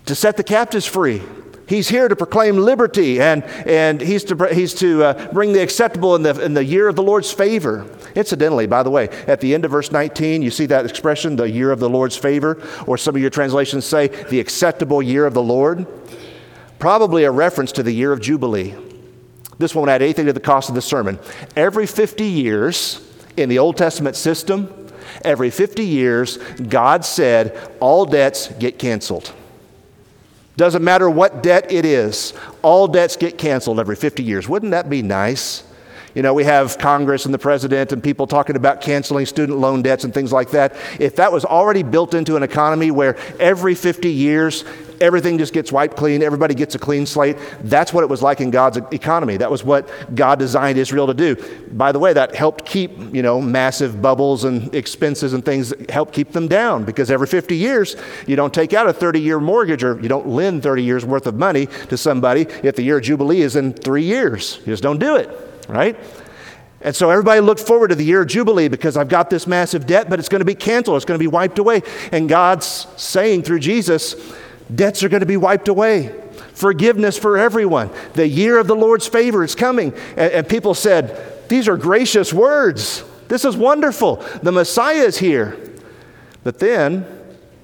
to 0.05 0.13
set 0.13 0.37
the 0.37 0.43
captives 0.43 0.85
free. 0.85 1.23
He's 1.65 1.89
here 1.89 2.07
to 2.07 2.15
proclaim 2.15 2.57
liberty, 2.57 3.19
and, 3.19 3.43
and 3.65 3.99
he's 3.99 4.23
to, 4.25 4.53
he's 4.53 4.75
to 4.75 5.03
uh, 5.03 5.33
bring 5.33 5.53
the 5.53 5.63
acceptable 5.63 6.15
in 6.15 6.21
the, 6.21 6.39
in 6.45 6.53
the 6.53 6.63
year 6.63 6.87
of 6.87 6.95
the 6.95 7.01
Lord's 7.01 7.31
favor. 7.31 7.87
Incidentally, 8.13 8.67
by 8.67 8.83
the 8.83 8.91
way, 8.91 9.09
at 9.25 9.41
the 9.41 9.55
end 9.55 9.65
of 9.65 9.71
verse 9.71 9.91
19, 9.91 10.43
you 10.43 10.51
see 10.51 10.67
that 10.67 10.85
expression, 10.85 11.37
the 11.37 11.49
year 11.49 11.71
of 11.71 11.79
the 11.79 11.89
Lord's 11.89 12.17
favor, 12.17 12.61
or 12.85 12.99
some 12.99 13.15
of 13.15 13.21
your 13.21 13.31
translations 13.31 13.83
say 13.83 14.09
the 14.09 14.39
acceptable 14.39 15.01
year 15.01 15.25
of 15.25 15.33
the 15.33 15.41
Lord 15.41 15.87
probably 16.81 17.23
a 17.23 17.31
reference 17.31 17.71
to 17.73 17.83
the 17.83 17.91
year 17.91 18.11
of 18.11 18.19
Jubilee. 18.19 18.73
This 19.59 19.75
won't 19.75 19.91
add 19.91 20.01
anything 20.01 20.25
to 20.25 20.33
the 20.33 20.39
cost 20.39 20.67
of 20.67 20.75
the 20.75 20.81
sermon. 20.81 21.19
Every 21.55 21.85
50 21.85 22.25
years 22.25 23.07
in 23.37 23.47
the 23.47 23.59
Old 23.59 23.77
Testament 23.77 24.15
system, 24.15 24.89
every 25.23 25.51
50 25.51 25.85
years, 25.85 26.37
God 26.37 27.05
said 27.05 27.69
all 27.79 28.05
debts 28.05 28.47
get 28.53 28.79
canceled. 28.79 29.31
Doesn't 30.57 30.83
matter 30.83 31.09
what 31.09 31.43
debt 31.43 31.71
it 31.71 31.85
is, 31.85 32.33
all 32.63 32.87
debts 32.87 33.15
get 33.15 33.37
canceled 33.37 33.79
every 33.79 33.95
50 33.95 34.23
years. 34.23 34.49
Wouldn't 34.49 34.71
that 34.71 34.89
be 34.89 35.03
nice? 35.03 35.63
You 36.15 36.23
know, 36.23 36.33
we 36.33 36.43
have 36.43 36.77
Congress 36.77 37.25
and 37.25 37.33
the 37.33 37.39
president 37.39 37.93
and 37.93 38.03
people 38.03 38.27
talking 38.27 38.55
about 38.55 38.81
canceling 38.81 39.25
student 39.25 39.59
loan 39.59 39.81
debts 39.81 40.03
and 40.03 40.13
things 40.13 40.33
like 40.33 40.51
that. 40.51 40.75
If 40.99 41.15
that 41.17 41.31
was 41.31 41.45
already 41.45 41.83
built 41.83 42.13
into 42.13 42.35
an 42.35 42.43
economy 42.43 42.91
where 42.91 43.15
every 43.39 43.75
50 43.75 44.11
years 44.11 44.65
everything 45.01 45.37
just 45.37 45.53
gets 45.53 45.71
wiped 45.71 45.97
clean, 45.97 46.23
everybody 46.23 46.53
gets 46.53 46.75
a 46.75 46.79
clean 46.79 47.05
slate, 47.05 47.37
that's 47.63 47.91
what 47.93 48.03
it 48.03 48.09
was 48.09 48.21
like 48.21 48.39
in 48.39 48.51
God's 48.51 48.77
economy. 48.77 49.37
That 49.37 49.51
was 49.51 49.63
what 49.63 49.89
God 50.15 50.39
designed 50.39 50.77
Israel 50.77 51.07
to 51.07 51.13
do. 51.13 51.35
By 51.71 51.91
the 51.91 51.99
way, 51.99 52.13
that 52.13 52.35
helped 52.35 52.65
keep, 52.65 52.97
you 53.13 53.21
know, 53.21 53.41
massive 53.41 54.01
bubbles 54.01 54.43
and 54.43 54.73
expenses 54.73 55.33
and 55.33 55.43
things 55.43 55.73
help 55.89 56.13
keep 56.13 56.31
them 56.31 56.47
down 56.47 56.85
because 56.85 57.11
every 57.11 57.27
50 57.27 57.55
years 57.55 57.95
you 58.27 58.35
don't 58.35 58.53
take 58.53 58.73
out 58.73 58.87
a 58.87 58.93
30-year 58.93 59.39
mortgage 59.39 59.83
or 59.83 59.99
you 59.99 60.07
don't 60.07 60.27
lend 60.27 60.63
30 60.63 60.83
years 60.83 61.05
worth 61.05 61.27
of 61.27 61.35
money 61.35 61.65
to 61.89 61.97
somebody 61.97 62.47
if 62.63 62.75
the 62.75 62.83
year 62.83 62.97
of 62.97 63.03
jubilee 63.03 63.41
is 63.41 63.55
in 63.55 63.73
3 63.73 64.03
years. 64.03 64.59
You 64.59 64.73
just 64.73 64.83
don't 64.83 64.99
do 64.99 65.15
it 65.15 65.29
right? 65.71 65.97
And 66.81 66.95
so 66.95 67.09
everybody 67.09 67.39
looked 67.41 67.61
forward 67.61 67.89
to 67.89 67.95
the 67.95 68.03
year 68.03 68.21
of 68.21 68.27
Jubilee 68.27 68.67
because 68.67 68.97
I've 68.97 69.09
got 69.09 69.29
this 69.29 69.45
massive 69.45 69.85
debt, 69.85 70.09
but 70.09 70.19
it's 70.19 70.29
going 70.29 70.39
to 70.39 70.45
be 70.45 70.55
canceled. 70.55 70.97
It's 70.97 71.05
going 71.05 71.19
to 71.19 71.23
be 71.23 71.27
wiped 71.27 71.59
away. 71.59 71.83
And 72.11 72.27
God's 72.27 72.87
saying 72.97 73.43
through 73.43 73.59
Jesus, 73.59 74.15
Debts 74.73 75.03
are 75.03 75.09
going 75.09 75.21
to 75.21 75.25
be 75.25 75.37
wiped 75.37 75.67
away. 75.67 76.15
Forgiveness 76.53 77.17
for 77.17 77.37
everyone. 77.37 77.89
The 78.13 78.27
year 78.27 78.57
of 78.57 78.67
the 78.67 78.75
Lord's 78.75 79.07
favor 79.07 79.43
is 79.43 79.55
coming. 79.55 79.93
And, 80.15 80.31
and 80.31 80.49
people 80.49 80.73
said, 80.73 81.47
These 81.49 81.67
are 81.67 81.77
gracious 81.77 82.33
words. 82.33 83.03
This 83.27 83.45
is 83.45 83.55
wonderful. 83.57 84.17
The 84.43 84.51
Messiah 84.51 85.03
is 85.03 85.17
here. 85.17 85.57
But 86.43 86.59
then 86.59 87.05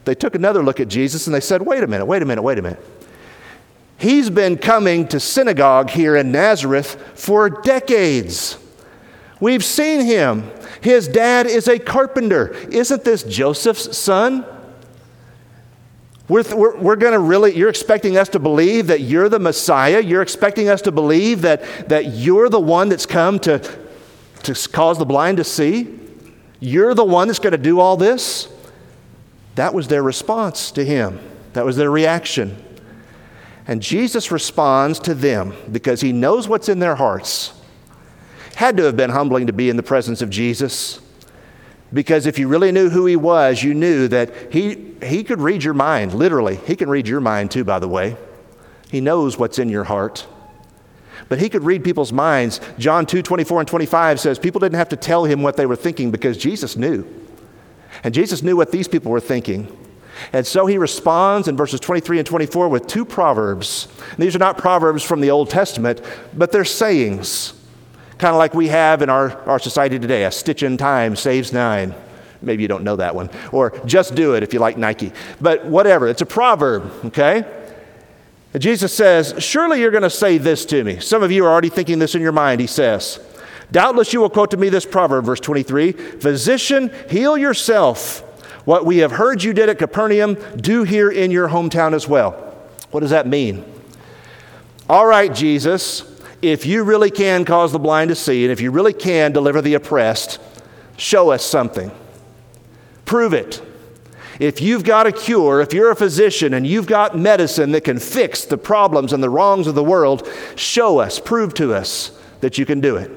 they 0.06 0.16
took 0.16 0.36
another 0.36 0.64
look 0.64 0.80
at 0.80 0.88
Jesus 0.88 1.28
and 1.28 1.36
they 1.36 1.42
said, 1.42 1.62
Wait 1.62 1.84
a 1.84 1.88
minute, 1.88 2.06
wait 2.06 2.22
a 2.22 2.26
minute, 2.26 2.42
wait 2.42 2.58
a 2.58 2.62
minute. 2.62 2.84
He's 3.98 4.30
been 4.30 4.58
coming 4.58 5.08
to 5.08 5.20
synagogue 5.20 5.90
here 5.90 6.16
in 6.16 6.32
Nazareth 6.32 6.96
for 7.16 7.50
decades. 7.50 8.58
We've 9.40 9.64
seen 9.64 10.06
him. 10.06 10.50
His 10.82 11.08
dad 11.08 11.48
is 11.48 11.68
a 11.68 11.80
carpenter. 11.80 12.54
Isn't 12.72 13.04
this 13.04 13.24
Joseph's 13.24 13.98
son? 13.98 14.46
We're, 16.30 16.44
we're, 16.56 16.78
we're 16.78 16.96
going 16.98 17.14
to 17.14 17.20
really, 17.20 17.56
you're 17.56 17.70
expecting 17.70 18.18
us 18.18 18.30
to 18.30 18.40
believe 18.40 18.88
that 18.88 19.02
you're 19.02 19.30
the 19.30 19.40
Messiah. 19.40 20.02
You're 20.02 20.22
expecting 20.22 20.68
us 20.68 20.82
to 20.82 20.92
believe 20.92 21.42
that, 21.44 21.64
that 21.88 22.08
you're 22.08 22.50
the 22.50 22.60
one 22.60 22.90
that's 22.90 23.06
come 23.06 23.40
to, 23.40 23.60
to 24.44 24.70
cause 24.72 24.98
the 24.98 25.06
blind 25.06 25.38
to 25.38 25.44
see. 25.44 25.98
You're 26.60 26.94
the 26.94 27.06
one 27.06 27.28
that's 27.28 27.40
going 27.40 27.52
to 27.52 27.58
do 27.58 27.80
all 27.80 27.96
this. 27.96 28.50
That 29.56 29.74
was 29.74 29.88
their 29.88 30.04
response 30.04 30.72
to 30.72 30.86
him, 30.86 31.20
that 31.54 31.66
was 31.66 31.78
their 31.78 31.90
reaction. 31.90 32.64
And 33.66 33.82
Jesus 33.82 34.32
responds 34.32 35.00
to 35.00 35.14
them 35.14 35.54
because 35.72 36.00
he 36.00 36.14
knows 36.14 36.48
what's 36.48 36.70
in 36.70 36.80
their 36.80 36.96
hearts. 36.96 37.54
Had 38.56 38.78
to 38.78 38.84
have 38.84 38.96
been 38.96 39.10
humbling 39.10 39.48
to 39.48 39.54
be 39.54 39.70
in 39.70 39.76
the 39.76 39.84
presence 39.84 40.22
of 40.22 40.30
Jesus. 40.30 41.02
Because 41.94 42.26
if 42.26 42.38
you 42.38 42.48
really 42.48 42.72
knew 42.72 42.90
who 42.90 43.06
he 43.06 43.16
was, 43.16 43.64
you 43.64 43.74
knew 43.74 44.08
that 44.10 44.52
he, 44.52 44.94
he 45.02 45.24
could 45.24 45.40
read 45.40 45.64
your 45.64 45.74
mind, 45.74 46.14
literally. 46.14 46.58
He 46.58 46.76
can 46.76 46.90
read 46.90 47.08
your 47.08 47.22
mind 47.22 47.52
too, 47.52 47.64
by 47.64 47.80
the 47.80 47.88
way. 47.88 48.18
He 48.92 49.02
knows 49.02 49.38
what's 49.38 49.60
in 49.60 49.70
your 49.70 49.86
heart. 49.86 50.28
But 51.30 51.40
he 51.40 51.50
could 51.50 51.64
read 51.64 51.84
people's 51.84 52.14
minds. 52.14 52.62
John 52.78 53.06
2 53.06 53.22
24 53.22 53.62
and 53.62 53.68
25 53.68 54.20
says 54.20 54.40
people 54.40 54.60
didn't 54.60 54.78
have 54.78 54.90
to 54.90 54.96
tell 54.96 55.26
him 55.26 55.42
what 55.42 55.58
they 55.58 55.66
were 55.66 55.76
thinking 55.76 56.12
because 56.12 56.38
Jesus 56.38 56.76
knew. 56.78 57.06
And 58.04 58.14
Jesus 58.14 58.44
knew 58.44 58.56
what 58.56 58.72
these 58.72 58.88
people 58.88 59.12
were 59.12 59.20
thinking. 59.20 59.76
And 60.34 60.46
so 60.46 60.66
he 60.66 60.78
responds 60.78 61.48
in 61.48 61.56
verses 61.56 61.80
23 61.80 62.20
and 62.20 62.28
24 62.28 62.70
with 62.70 62.88
two 62.88 63.06
proverbs. 63.06 63.88
And 64.12 64.18
these 64.18 64.36
are 64.36 64.40
not 64.40 64.58
proverbs 64.58 65.04
from 65.04 65.22
the 65.22 65.32
Old 65.32 65.50
Testament, 65.50 66.02
but 66.34 66.52
they're 66.52 66.66
sayings 66.66 67.54
kind 68.18 68.34
of 68.34 68.38
like 68.38 68.54
we 68.54 68.68
have 68.68 69.02
in 69.02 69.10
our, 69.10 69.38
our 69.48 69.60
society 69.60 70.00
today 70.00 70.26
a 70.26 70.32
stitch 70.32 70.64
in 70.64 70.78
time 70.78 71.16
saves 71.16 71.54
nine. 71.54 71.94
Maybe 72.42 72.62
you 72.62 72.68
don't 72.68 72.84
know 72.84 72.96
that 72.98 73.16
one. 73.16 73.30
Or 73.52 73.80
just 73.86 74.16
do 74.16 74.36
it 74.36 74.44
if 74.44 74.54
you 74.54 74.60
like 74.60 74.78
Nike. 74.78 75.12
But 75.42 75.66
whatever, 75.66 76.08
it's 76.08 76.22
a 76.22 76.26
proverb, 76.26 76.92
okay? 77.06 77.46
Jesus 78.58 78.94
says, 78.94 79.36
Surely 79.40 79.82
you're 79.82 79.92
going 79.92 80.04
to 80.04 80.10
say 80.10 80.38
this 80.38 80.66
to 80.68 80.84
me. 80.84 81.00
Some 81.00 81.24
of 81.24 81.32
you 81.32 81.46
are 81.46 81.52
already 81.52 81.70
thinking 81.70 82.00
this 82.00 82.16
in 82.16 82.22
your 82.22 82.32
mind, 82.32 82.62
he 82.62 82.68
says. 82.68 83.20
Doubtless 83.72 84.14
you 84.14 84.22
will 84.22 84.30
quote 84.30 84.52
to 84.52 84.58
me 84.58 84.70
this 84.70 84.86
proverb, 84.86 85.26
verse 85.26 85.40
23 85.40 85.92
Physician, 85.92 86.92
heal 87.10 87.38
yourself. 87.38 88.22
What 88.66 88.86
we 88.86 88.98
have 88.98 89.12
heard 89.12 89.44
you 89.44 89.54
did 89.54 89.70
at 89.70 89.78
Capernaum, 89.78 90.38
do 90.58 90.84
here 90.84 91.10
in 91.10 91.32
your 91.32 91.50
hometown 91.50 91.94
as 91.94 92.08
well. 92.08 92.32
What 92.92 93.02
does 93.02 93.12
that 93.12 93.28
mean? 93.28 93.64
All 94.90 95.06
right, 95.06 95.34
Jesus, 95.34 96.17
if 96.42 96.66
you 96.66 96.84
really 96.84 97.12
can 97.12 97.46
cause 97.46 97.72
the 97.72 97.80
blind 97.80 98.10
to 98.10 98.16
see, 98.16 98.44
and 98.44 98.52
if 98.52 98.62
you 98.62 98.72
really 98.72 98.94
can 98.94 99.32
deliver 99.32 99.62
the 99.62 99.74
oppressed, 99.74 100.40
show 100.98 101.32
us 101.32 101.44
something. 101.44 101.92
Prove 103.06 103.34
it. 103.34 103.62
If 104.40 104.62
you've 104.62 104.84
got 104.84 105.08
a 105.08 105.12
cure, 105.12 105.62
if 105.62 105.74
you're 105.74 105.92
a 105.92 105.96
physician 105.96 106.54
and 106.54 106.68
you've 106.68 106.86
got 106.86 107.18
medicine 107.18 107.72
that 107.72 107.84
can 107.84 107.98
fix 107.98 108.46
the 108.46 108.58
problems 108.58 109.14
and 109.14 109.24
the 109.24 109.30
wrongs 109.30 109.66
of 109.66 109.74
the 109.74 109.84
world, 109.84 110.30
show 110.56 111.00
us, 111.00 111.20
prove 111.20 111.56
to 111.56 111.74
us 111.74 112.12
that 112.42 112.58
you 112.58 112.66
can 112.66 112.80
do 112.80 112.98
it. 112.98 113.10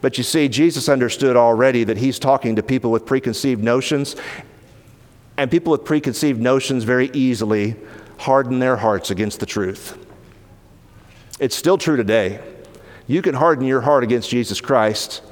But 0.00 0.16
you 0.16 0.22
see, 0.22 0.48
Jesus 0.48 0.88
understood 0.88 1.34
already 1.34 1.82
that 1.84 1.96
he's 1.96 2.20
talking 2.20 2.54
to 2.54 2.62
people 2.62 2.92
with 2.92 3.04
preconceived 3.04 3.64
notions, 3.64 4.14
and 5.36 5.50
people 5.50 5.72
with 5.72 5.84
preconceived 5.84 6.40
notions 6.40 6.84
very 6.84 7.10
easily 7.12 7.74
harden 8.18 8.60
their 8.60 8.76
hearts 8.76 9.10
against 9.10 9.40
the 9.40 9.46
truth. 9.46 9.96
It's 11.40 11.56
still 11.56 11.78
true 11.78 11.96
today. 11.96 12.40
You 13.06 13.22
can 13.22 13.34
harden 13.34 13.66
your 13.66 13.80
heart 13.80 14.04
against 14.04 14.30
Jesus 14.30 14.60
Christ 14.60 15.22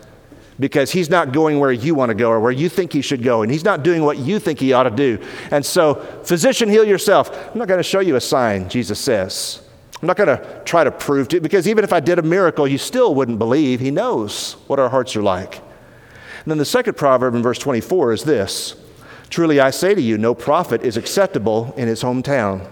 because 0.59 0.91
he's 0.91 1.11
not 1.11 1.33
going 1.33 1.61
where 1.61 1.73
you 1.73 1.95
want 1.95 2.11
to 2.11 2.15
go 2.15 2.31
or 2.31 2.41
where 2.41 2.53
you 2.53 2.69
think 2.69 2.93
he 2.93 3.03
should 3.03 3.23
go, 3.23 3.43
and 3.43 3.53
he's 3.53 3.65
not 3.65 3.83
doing 3.83 4.03
what 4.03 4.19
you 4.19 4.39
think 4.39 4.59
he 4.59 4.73
ought 4.73 4.85
to 4.85 4.91
do. 4.91 5.23
And 5.51 5.65
so, 5.65 5.95
physician, 6.25 6.69
heal 6.69 6.85
yourself. 6.85 7.31
I'm 7.53 7.59
not 7.59 7.69
going 7.69 7.79
to 7.79 7.85
show 7.85 8.01
you 8.01 8.17
a 8.17 8.21
sign, 8.21 8.69
Jesus 8.69 8.99
says. 8.99 9.63
I'm 10.01 10.07
not 10.07 10.17
going 10.17 10.29
to 10.29 10.63
try 10.65 10.85
to 10.85 10.91
prove 10.91 11.29
to 11.29 11.37
you 11.37 11.41
because 11.41 11.67
even 11.69 11.85
if 11.85 11.93
I 11.93 12.01
did 12.01 12.19
a 12.19 12.23
miracle, 12.23 12.67
you 12.67 12.79
still 12.79 13.15
wouldn't 13.15 13.39
believe. 13.39 13.81
He 13.81 13.91
knows 13.91 14.55
what 14.67 14.79
our 14.79 14.89
hearts 14.89 15.17
are 15.17 15.23
like. 15.23 15.57
And 15.57 16.51
then 16.51 16.59
the 16.59 16.65
second 16.65 16.97
proverb 16.97 17.35
in 17.35 17.43
verse 17.43 17.59
24 17.59 18.13
is 18.13 18.25
this 18.25 18.77
Truly 19.31 19.59
I 19.59 19.71
say 19.71 19.95
to 19.95 20.01
you, 20.01 20.17
no 20.17 20.35
prophet 20.35 20.83
is 20.83 20.97
acceptable 20.97 21.75
in 21.77 21.89
his 21.89 22.03
hometown. 22.03 22.71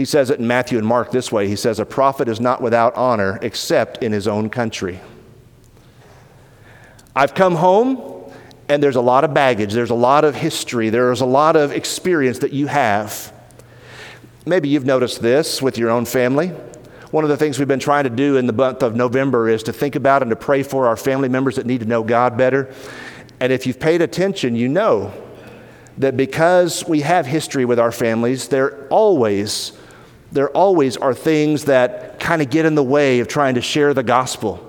He 0.00 0.06
says 0.06 0.30
it 0.30 0.40
in 0.40 0.46
Matthew 0.46 0.78
and 0.78 0.86
Mark 0.86 1.10
this 1.10 1.30
way 1.30 1.46
He 1.46 1.56
says, 1.56 1.78
A 1.78 1.84
prophet 1.84 2.26
is 2.26 2.40
not 2.40 2.62
without 2.62 2.94
honor 2.96 3.38
except 3.42 4.02
in 4.02 4.12
his 4.12 4.26
own 4.26 4.48
country. 4.48 4.98
I've 7.14 7.34
come 7.34 7.54
home, 7.54 8.32
and 8.70 8.82
there's 8.82 8.96
a 8.96 9.02
lot 9.02 9.24
of 9.24 9.34
baggage, 9.34 9.74
there's 9.74 9.90
a 9.90 9.94
lot 9.94 10.24
of 10.24 10.34
history, 10.34 10.88
there's 10.88 11.20
a 11.20 11.26
lot 11.26 11.54
of 11.54 11.72
experience 11.72 12.38
that 12.38 12.54
you 12.54 12.66
have. 12.66 13.30
Maybe 14.46 14.70
you've 14.70 14.86
noticed 14.86 15.20
this 15.20 15.60
with 15.60 15.76
your 15.76 15.90
own 15.90 16.06
family. 16.06 16.48
One 17.10 17.22
of 17.22 17.28
the 17.28 17.36
things 17.36 17.58
we've 17.58 17.68
been 17.68 17.78
trying 17.78 18.04
to 18.04 18.10
do 18.10 18.38
in 18.38 18.46
the 18.46 18.54
month 18.54 18.82
of 18.82 18.96
November 18.96 19.50
is 19.50 19.62
to 19.64 19.72
think 19.74 19.96
about 19.96 20.22
and 20.22 20.30
to 20.30 20.36
pray 20.36 20.62
for 20.62 20.86
our 20.86 20.96
family 20.96 21.28
members 21.28 21.56
that 21.56 21.66
need 21.66 21.80
to 21.80 21.86
know 21.86 22.02
God 22.02 22.38
better. 22.38 22.72
And 23.38 23.52
if 23.52 23.66
you've 23.66 23.80
paid 23.80 24.00
attention, 24.00 24.56
you 24.56 24.66
know 24.66 25.12
that 25.98 26.16
because 26.16 26.88
we 26.88 27.02
have 27.02 27.26
history 27.26 27.66
with 27.66 27.78
our 27.78 27.92
families, 27.92 28.48
there 28.48 28.88
always 28.88 29.72
there 30.32 30.48
always 30.50 30.96
are 30.96 31.14
things 31.14 31.64
that 31.64 32.20
kind 32.20 32.40
of 32.40 32.50
get 32.50 32.64
in 32.64 32.74
the 32.74 32.82
way 32.82 33.20
of 33.20 33.28
trying 33.28 33.54
to 33.54 33.60
share 33.60 33.92
the 33.94 34.02
gospel 34.02 34.66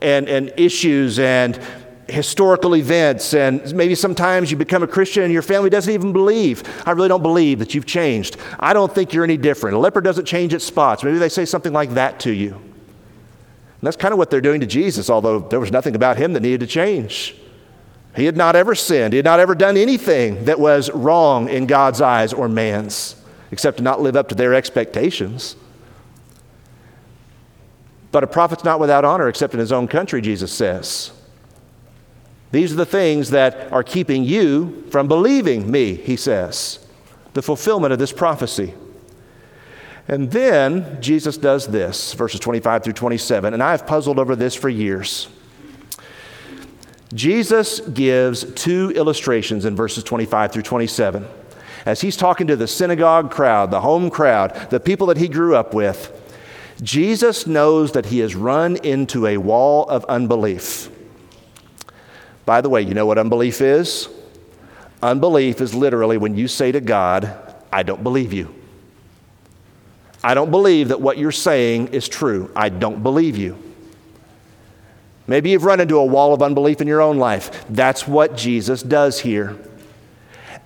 and, 0.00 0.28
and 0.28 0.52
issues 0.56 1.18
and 1.18 1.60
historical 2.08 2.76
events. 2.76 3.34
And 3.34 3.74
maybe 3.74 3.94
sometimes 3.94 4.50
you 4.50 4.56
become 4.56 4.82
a 4.82 4.86
Christian 4.86 5.22
and 5.22 5.32
your 5.32 5.42
family 5.42 5.70
doesn't 5.70 5.92
even 5.92 6.12
believe. 6.12 6.62
I 6.86 6.92
really 6.92 7.08
don't 7.08 7.22
believe 7.22 7.58
that 7.58 7.74
you've 7.74 7.86
changed. 7.86 8.36
I 8.58 8.72
don't 8.72 8.94
think 8.94 9.12
you're 9.12 9.24
any 9.24 9.36
different. 9.36 9.76
A 9.76 9.78
leper 9.78 10.00
doesn't 10.00 10.24
change 10.24 10.54
its 10.54 10.64
spots. 10.64 11.02
Maybe 11.02 11.18
they 11.18 11.28
say 11.28 11.44
something 11.44 11.72
like 11.72 11.90
that 11.90 12.20
to 12.20 12.32
you. 12.32 12.54
And 12.54 13.86
that's 13.88 13.96
kind 13.96 14.12
of 14.12 14.18
what 14.18 14.30
they're 14.30 14.40
doing 14.40 14.60
to 14.60 14.66
Jesus, 14.66 15.10
although 15.10 15.40
there 15.40 15.60
was 15.60 15.72
nothing 15.72 15.94
about 15.94 16.16
him 16.16 16.32
that 16.32 16.40
needed 16.40 16.60
to 16.60 16.66
change. 16.66 17.36
He 18.16 18.24
had 18.24 18.36
not 18.36 18.56
ever 18.56 18.74
sinned, 18.74 19.12
he 19.12 19.18
had 19.18 19.24
not 19.24 19.40
ever 19.40 19.54
done 19.54 19.76
anything 19.76 20.44
that 20.44 20.58
was 20.58 20.90
wrong 20.92 21.48
in 21.48 21.66
God's 21.66 22.00
eyes 22.00 22.32
or 22.32 22.48
man's 22.48 23.16
except 23.54 23.76
to 23.76 23.84
not 23.84 24.00
live 24.00 24.16
up 24.16 24.28
to 24.28 24.34
their 24.34 24.52
expectations. 24.52 25.54
But 28.10 28.24
a 28.24 28.26
prophet's 28.26 28.64
not 28.64 28.80
without 28.80 29.04
honor 29.04 29.28
except 29.28 29.54
in 29.54 29.60
his 29.60 29.70
own 29.70 29.86
country, 29.86 30.20
Jesus 30.20 30.52
says. 30.52 31.12
These 32.50 32.72
are 32.72 32.76
the 32.76 32.84
things 32.84 33.30
that 33.30 33.72
are 33.72 33.84
keeping 33.84 34.24
you 34.24 34.84
from 34.90 35.06
believing 35.06 35.70
me, 35.70 35.94
he 35.94 36.16
says. 36.16 36.84
The 37.34 37.42
fulfillment 37.42 37.92
of 37.92 38.00
this 38.00 38.12
prophecy. 38.12 38.74
And 40.08 40.32
then 40.32 41.00
Jesus 41.00 41.38
does 41.38 41.68
this, 41.68 42.12
verses 42.12 42.40
25 42.40 42.82
through 42.82 42.92
27, 42.94 43.54
and 43.54 43.62
I 43.62 43.70
have 43.70 43.86
puzzled 43.86 44.18
over 44.18 44.34
this 44.34 44.56
for 44.56 44.68
years. 44.68 45.28
Jesus 47.14 47.78
gives 47.78 48.52
two 48.54 48.90
illustrations 48.96 49.64
in 49.64 49.76
verses 49.76 50.02
25 50.02 50.50
through 50.50 50.62
27 50.62 51.24
as 51.86 52.00
he's 52.00 52.16
talking 52.16 52.46
to 52.46 52.56
the 52.56 52.66
synagogue 52.66 53.30
crowd, 53.30 53.70
the 53.70 53.80
home 53.80 54.10
crowd, 54.10 54.70
the 54.70 54.80
people 54.80 55.06
that 55.08 55.16
he 55.16 55.28
grew 55.28 55.54
up 55.54 55.74
with, 55.74 56.10
Jesus 56.82 57.46
knows 57.46 57.92
that 57.92 58.06
he 58.06 58.18
has 58.20 58.34
run 58.34 58.76
into 58.76 59.26
a 59.26 59.36
wall 59.36 59.88
of 59.88 60.04
unbelief. 60.06 60.90
By 62.46 62.60
the 62.60 62.68
way, 62.68 62.82
you 62.82 62.94
know 62.94 63.06
what 63.06 63.18
unbelief 63.18 63.60
is? 63.60 64.08
Unbelief 65.02 65.60
is 65.60 65.74
literally 65.74 66.16
when 66.16 66.36
you 66.36 66.48
say 66.48 66.72
to 66.72 66.80
God, 66.80 67.36
I 67.72 67.82
don't 67.82 68.02
believe 68.02 68.32
you. 68.32 68.54
I 70.22 70.32
don't 70.32 70.50
believe 70.50 70.88
that 70.88 71.00
what 71.00 71.18
you're 71.18 71.32
saying 71.32 71.88
is 71.88 72.08
true. 72.08 72.50
I 72.56 72.70
don't 72.70 73.02
believe 73.02 73.36
you. 73.36 73.58
Maybe 75.26 75.50
you've 75.50 75.64
run 75.64 75.80
into 75.80 75.98
a 75.98 76.04
wall 76.04 76.32
of 76.32 76.42
unbelief 76.42 76.80
in 76.80 76.86
your 76.86 77.00
own 77.02 77.18
life. 77.18 77.64
That's 77.68 78.06
what 78.06 78.36
Jesus 78.36 78.82
does 78.82 79.20
here. 79.20 79.58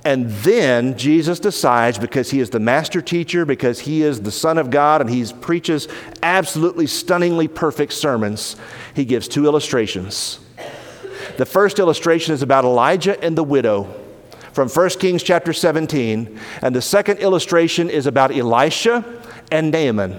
And 0.04 0.30
then 0.30 0.96
Jesus 0.96 1.40
decides, 1.40 1.98
because 1.98 2.30
he 2.30 2.40
is 2.40 2.50
the 2.50 2.60
master 2.60 3.02
teacher, 3.02 3.44
because 3.44 3.80
he 3.80 4.02
is 4.02 4.22
the 4.22 4.30
Son 4.30 4.56
of 4.56 4.70
God, 4.70 5.00
and 5.00 5.10
he 5.10 5.24
preaches 5.40 5.88
absolutely 6.22 6.86
stunningly 6.86 7.48
perfect 7.48 7.92
sermons, 7.92 8.56
he 8.94 9.04
gives 9.04 9.28
two 9.28 9.44
illustrations. 9.44 10.40
The 11.36 11.46
first 11.46 11.78
illustration 11.78 12.32
is 12.32 12.42
about 12.42 12.64
Elijah 12.64 13.22
and 13.22 13.36
the 13.36 13.44
widow 13.44 13.94
from 14.52 14.68
1 14.68 14.88
Kings 14.98 15.22
chapter 15.22 15.52
17. 15.52 16.40
And 16.62 16.74
the 16.74 16.82
second 16.82 17.18
illustration 17.18 17.90
is 17.90 18.06
about 18.06 18.36
Elisha 18.36 19.04
and 19.52 19.70
Naaman. 19.70 20.18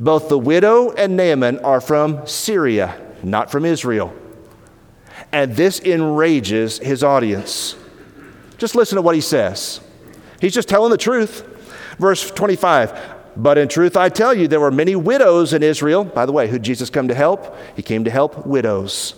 Both 0.00 0.28
the 0.28 0.38
widow 0.38 0.90
and 0.92 1.16
Naaman 1.16 1.58
are 1.60 1.80
from 1.80 2.26
Syria, 2.26 3.00
not 3.22 3.50
from 3.50 3.64
Israel. 3.64 4.12
And 5.30 5.54
this 5.54 5.78
enrages 5.80 6.78
his 6.78 7.04
audience. 7.04 7.76
Just 8.60 8.74
listen 8.74 8.96
to 8.96 9.02
what 9.02 9.14
he 9.14 9.22
says. 9.22 9.80
He's 10.38 10.52
just 10.52 10.68
telling 10.68 10.90
the 10.90 10.98
truth. 10.98 11.46
Verse 11.98 12.30
25 12.30 13.16
But 13.34 13.56
in 13.56 13.68
truth, 13.68 13.96
I 13.96 14.10
tell 14.10 14.34
you, 14.34 14.46
there 14.46 14.60
were 14.60 14.70
many 14.70 14.94
widows 14.94 15.54
in 15.54 15.62
Israel. 15.62 16.04
By 16.04 16.26
the 16.26 16.32
way, 16.32 16.46
who 16.46 16.58
Jesus 16.58 16.90
come 16.90 17.08
to 17.08 17.14
help? 17.14 17.56
He 17.74 17.82
came 17.82 18.04
to 18.04 18.10
help 18.10 18.46
widows. 18.46 19.14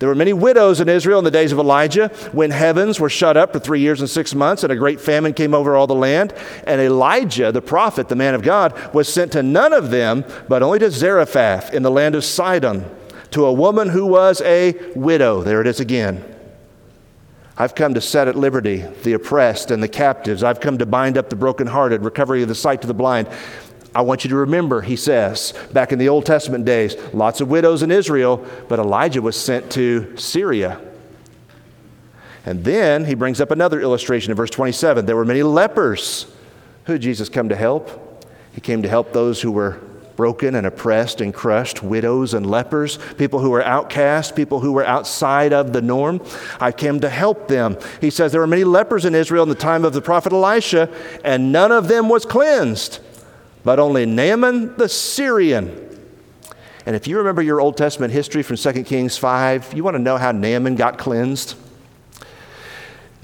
There 0.00 0.08
were 0.08 0.16
many 0.16 0.32
widows 0.32 0.80
in 0.80 0.88
Israel 0.88 1.20
in 1.20 1.24
the 1.24 1.30
days 1.30 1.52
of 1.52 1.60
Elijah 1.60 2.08
when 2.32 2.50
heavens 2.50 2.98
were 2.98 3.08
shut 3.08 3.36
up 3.36 3.52
for 3.52 3.60
three 3.60 3.78
years 3.78 4.00
and 4.00 4.10
six 4.10 4.34
months 4.34 4.64
and 4.64 4.72
a 4.72 4.76
great 4.76 5.00
famine 5.00 5.32
came 5.32 5.54
over 5.54 5.76
all 5.76 5.86
the 5.86 5.94
land. 5.94 6.34
And 6.66 6.80
Elijah, 6.80 7.52
the 7.52 7.62
prophet, 7.62 8.08
the 8.08 8.16
man 8.16 8.34
of 8.34 8.42
God, 8.42 8.92
was 8.92 9.06
sent 9.08 9.30
to 9.32 9.44
none 9.44 9.72
of 9.72 9.90
them, 9.90 10.24
but 10.48 10.60
only 10.60 10.80
to 10.80 10.90
Zarephath 10.90 11.72
in 11.72 11.84
the 11.84 11.90
land 11.90 12.16
of 12.16 12.24
Sidon, 12.24 12.84
to 13.30 13.44
a 13.44 13.52
woman 13.52 13.90
who 13.90 14.04
was 14.04 14.40
a 14.40 14.72
widow. 14.96 15.44
There 15.44 15.60
it 15.60 15.68
is 15.68 15.78
again. 15.78 16.31
I've 17.56 17.74
come 17.74 17.94
to 17.94 18.00
set 18.00 18.28
at 18.28 18.36
liberty 18.36 18.84
the 19.02 19.12
oppressed 19.12 19.70
and 19.70 19.82
the 19.82 19.88
captives. 19.88 20.42
I've 20.42 20.60
come 20.60 20.78
to 20.78 20.86
bind 20.86 21.18
up 21.18 21.28
the 21.28 21.36
brokenhearted, 21.36 22.02
recovery 22.02 22.42
of 22.42 22.48
the 22.48 22.54
sight 22.54 22.80
to 22.82 22.86
the 22.86 22.94
blind. 22.94 23.28
I 23.94 24.00
want 24.00 24.24
you 24.24 24.30
to 24.30 24.36
remember, 24.36 24.80
he 24.80 24.96
says, 24.96 25.52
back 25.72 25.92
in 25.92 25.98
the 25.98 26.08
Old 26.08 26.24
Testament 26.24 26.64
days, 26.64 26.96
lots 27.12 27.42
of 27.42 27.48
widows 27.48 27.82
in 27.82 27.90
Israel, 27.90 28.46
but 28.68 28.78
Elijah 28.78 29.20
was 29.20 29.36
sent 29.36 29.70
to 29.72 30.16
Syria. 30.16 30.80
And 32.46 32.64
then 32.64 33.04
he 33.04 33.14
brings 33.14 33.40
up 33.40 33.50
another 33.50 33.80
illustration 33.80 34.30
in 34.30 34.36
verse 34.36 34.50
27. 34.50 35.04
There 35.04 35.14
were 35.14 35.26
many 35.26 35.42
lepers. 35.42 36.26
Who 36.86 36.94
did 36.94 37.02
Jesus 37.02 37.28
come 37.28 37.50
to 37.50 37.56
help? 37.56 38.24
He 38.54 38.60
came 38.60 38.82
to 38.82 38.88
help 38.88 39.12
those 39.12 39.42
who 39.42 39.52
were 39.52 39.78
broken 40.16 40.54
and 40.54 40.66
oppressed 40.66 41.20
and 41.20 41.32
crushed, 41.32 41.82
widows 41.82 42.34
and 42.34 42.44
lepers, 42.46 42.98
people 43.16 43.40
who 43.40 43.50
were 43.50 43.64
outcast, 43.64 44.36
people 44.36 44.60
who 44.60 44.72
were 44.72 44.84
outside 44.84 45.52
of 45.52 45.72
the 45.72 45.82
norm. 45.82 46.20
I 46.60 46.72
came 46.72 47.00
to 47.00 47.08
help 47.08 47.48
them. 47.48 47.78
He 48.00 48.10
says 48.10 48.32
there 48.32 48.40
were 48.40 48.46
many 48.46 48.64
lepers 48.64 49.04
in 49.04 49.14
Israel 49.14 49.42
in 49.42 49.48
the 49.48 49.54
time 49.54 49.84
of 49.84 49.92
the 49.92 50.02
prophet 50.02 50.32
Elisha, 50.32 50.88
and 51.24 51.52
none 51.52 51.72
of 51.72 51.88
them 51.88 52.08
was 52.08 52.24
cleansed, 52.24 53.00
but 53.64 53.78
only 53.78 54.06
Naaman 54.06 54.76
the 54.76 54.88
Syrian. 54.88 55.88
And 56.84 56.96
if 56.96 57.06
you 57.06 57.18
remember 57.18 57.42
your 57.42 57.60
Old 57.60 57.76
Testament 57.76 58.12
history 58.12 58.42
from 58.42 58.56
2 58.56 58.84
Kings 58.84 59.16
5, 59.16 59.72
you 59.74 59.84
want 59.84 59.94
to 59.94 60.02
know 60.02 60.16
how 60.16 60.32
Naaman 60.32 60.74
got 60.74 60.98
cleansed? 60.98 61.54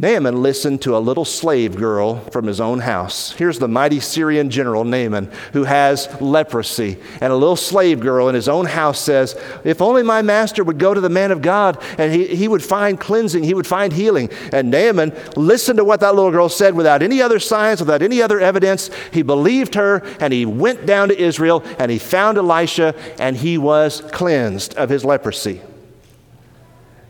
Naaman 0.01 0.45
listened 0.45 0.81
to 0.83 0.97
a 0.97 1.01
little 1.01 1.25
slave 1.25 1.75
girl 1.75 2.21
from 2.31 2.47
his 2.47 2.61
own 2.61 2.79
house. 2.79 3.33
Here's 3.33 3.59
the 3.59 3.67
mighty 3.67 3.99
Syrian 3.99 4.49
general, 4.49 4.85
Naaman, 4.85 5.29
who 5.53 5.65
has 5.65 6.09
leprosy. 6.21 6.99
And 7.21 7.33
a 7.33 7.37
little 7.37 7.57
slave 7.57 7.99
girl 7.99 8.29
in 8.29 8.37
his 8.37 8.49
own 8.49 8.67
house 8.67 9.01
says, 9.01 9.35
If 9.65 9.83
only 9.83 10.05
my 10.05 10.23
master 10.23 10.63
would 10.63 10.79
go 10.79 10.95
to 10.95 11.01
the 11.01 11.09
man 11.09 11.33
of 11.33 11.43
God 11.43 11.83
and 11.99 12.15
he, 12.15 12.29
he 12.29 12.47
would 12.47 12.63
find 12.63 13.01
cleansing, 13.01 13.43
he 13.43 13.55
would 13.55 13.67
find 13.67 13.93
healing. 13.93 14.31
And 14.53 14.71
Naaman 14.71 15.13
listened 15.35 15.79
to 15.79 15.85
what 15.85 15.99
that 15.99 16.15
little 16.15 16.31
girl 16.31 16.49
said 16.49 16.77
without 16.77 17.03
any 17.03 17.21
other 17.21 17.41
signs, 17.41 17.81
without 17.81 18.01
any 18.01 18.23
other 18.23 18.39
evidence. 18.39 18.91
He 19.13 19.23
believed 19.23 19.75
her 19.75 20.05
and 20.21 20.33
he 20.33 20.47
went 20.47 20.87
down 20.87 21.09
to 21.09 21.21
Israel 21.21 21.65
and 21.81 21.91
he 21.91 21.99
found 21.99 22.39
Elisha 22.39 22.95
and 23.19 23.37
he 23.37 23.59
was 23.59 24.03
cleansed 24.13 24.77
of 24.77 24.91
his 24.91 25.05
leprosy. 25.05 25.61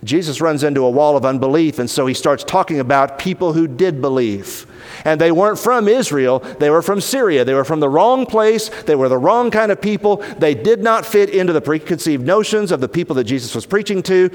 Jesus 0.05 0.41
runs 0.41 0.63
into 0.63 0.85
a 0.85 0.91
wall 0.91 1.17
of 1.17 1.25
unbelief, 1.25 1.79
and 1.79 1.91
so 1.91 2.07
he 2.07 2.15
starts 2.15 2.45
talking 2.45 2.79
about 2.79 3.19
people 3.19 3.53
who 3.53 3.67
did 3.67 4.01
believe. 4.01 4.67
And 5.05 5.21
they 5.21 5.33
weren't 5.33 5.59
from 5.59 5.89
Israel, 5.89 6.39
they 6.39 6.71
were 6.71 6.83
from 6.83 7.01
Syria. 7.01 7.45
They 7.45 7.55
were 7.55 7.65
from 7.65 7.81
the 7.81 7.89
wrong 7.89 8.27
place, 8.27 8.69
they 8.85 8.95
were 8.95 9.09
the 9.09 9.19
wrong 9.19 9.51
kind 9.51 9.73
of 9.73 9.81
people. 9.81 10.19
They 10.39 10.55
did 10.55 10.83
not 10.83 11.05
fit 11.05 11.31
into 11.31 11.53
the 11.53 11.61
preconceived 11.61 12.25
notions 12.25 12.71
of 12.71 12.81
the 12.81 12.89
people 12.89 13.17
that 13.17 13.25
Jesus 13.25 13.55
was 13.55 13.67
preaching 13.67 14.03
to. 14.05 14.31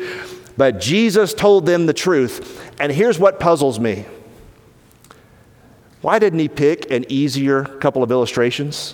But 0.58 0.80
Jesus 0.80 1.34
told 1.34 1.66
them 1.66 1.86
the 1.86 1.94
truth. 1.94 2.72
And 2.80 2.92
here's 2.92 3.18
what 3.18 3.40
puzzles 3.40 3.80
me 3.80 4.06
why 6.02 6.20
didn't 6.20 6.40
he 6.40 6.50
pick 6.50 6.92
an 6.92 7.06
easier 7.08 7.64
couple 7.64 8.04
of 8.04 8.12
illustrations? 8.12 8.94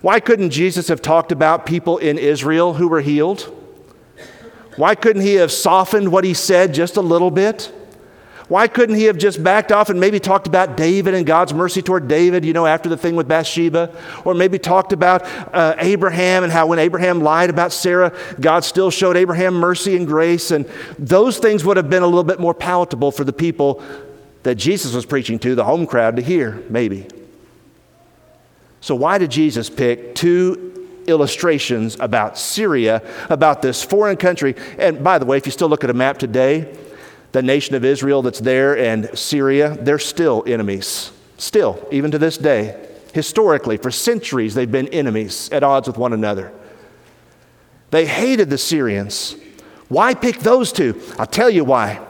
Why 0.00 0.18
couldn't 0.18 0.50
Jesus 0.50 0.88
have 0.88 1.02
talked 1.02 1.30
about 1.30 1.66
people 1.66 1.98
in 1.98 2.16
Israel 2.16 2.74
who 2.74 2.88
were 2.88 3.02
healed? 3.02 3.54
Why 4.76 4.94
couldn't 4.94 5.22
he 5.22 5.34
have 5.34 5.52
softened 5.52 6.10
what 6.10 6.24
he 6.24 6.34
said 6.34 6.74
just 6.74 6.96
a 6.96 7.00
little 7.00 7.30
bit? 7.30 7.72
Why 8.48 8.68
couldn't 8.68 8.96
he 8.96 9.04
have 9.04 9.16
just 9.16 9.42
backed 9.42 9.72
off 9.72 9.88
and 9.88 9.98
maybe 9.98 10.20
talked 10.20 10.46
about 10.46 10.76
David 10.76 11.14
and 11.14 11.24
God's 11.24 11.54
mercy 11.54 11.80
toward 11.80 12.08
David, 12.08 12.44
you 12.44 12.52
know, 12.52 12.66
after 12.66 12.90
the 12.90 12.96
thing 12.96 13.16
with 13.16 13.26
Bathsheba? 13.26 13.90
Or 14.24 14.34
maybe 14.34 14.58
talked 14.58 14.92
about 14.92 15.22
uh, 15.54 15.76
Abraham 15.78 16.44
and 16.44 16.52
how 16.52 16.66
when 16.66 16.78
Abraham 16.78 17.22
lied 17.22 17.48
about 17.48 17.72
Sarah, 17.72 18.14
God 18.38 18.64
still 18.64 18.90
showed 18.90 19.16
Abraham 19.16 19.54
mercy 19.54 19.96
and 19.96 20.06
grace. 20.06 20.50
And 20.50 20.66
those 20.98 21.38
things 21.38 21.64
would 21.64 21.78
have 21.78 21.88
been 21.88 22.02
a 22.02 22.06
little 22.06 22.24
bit 22.24 22.38
more 22.38 22.52
palatable 22.52 23.12
for 23.12 23.24
the 23.24 23.32
people 23.32 23.82
that 24.42 24.56
Jesus 24.56 24.92
was 24.92 25.06
preaching 25.06 25.38
to, 25.38 25.54
the 25.54 25.64
home 25.64 25.86
crowd, 25.86 26.16
to 26.16 26.22
hear, 26.22 26.62
maybe. 26.68 27.06
So, 28.82 28.94
why 28.94 29.16
did 29.16 29.30
Jesus 29.30 29.70
pick 29.70 30.14
two 30.14 30.73
illustrations 31.06 31.96
about 32.00 32.38
Syria, 32.38 33.02
about 33.30 33.62
this 33.62 33.82
foreign 33.82 34.16
country. 34.16 34.54
And 34.78 35.02
by 35.02 35.18
the 35.18 35.26
way, 35.26 35.36
if 35.36 35.46
you 35.46 35.52
still 35.52 35.68
look 35.68 35.84
at 35.84 35.90
a 35.90 35.94
map 35.94 36.18
today, 36.18 36.76
the 37.32 37.42
nation 37.42 37.74
of 37.74 37.84
Israel 37.84 38.22
that's 38.22 38.40
there 38.40 38.76
and 38.76 39.16
Syria, 39.18 39.76
they're 39.80 39.98
still 39.98 40.44
enemies. 40.46 41.10
Still, 41.36 41.86
even 41.90 42.10
to 42.12 42.18
this 42.18 42.38
day. 42.38 42.88
Historically, 43.12 43.76
for 43.76 43.90
centuries, 43.90 44.54
they've 44.54 44.70
been 44.70 44.88
enemies 44.88 45.48
at 45.52 45.62
odds 45.62 45.86
with 45.86 45.98
one 45.98 46.12
another. 46.12 46.52
They 47.90 48.06
hated 48.06 48.50
the 48.50 48.58
Syrians. 48.58 49.36
Why 49.88 50.14
pick 50.14 50.40
those 50.40 50.72
two? 50.72 51.00
I'll 51.18 51.26
tell 51.26 51.50
you 51.50 51.64
why 51.64 52.00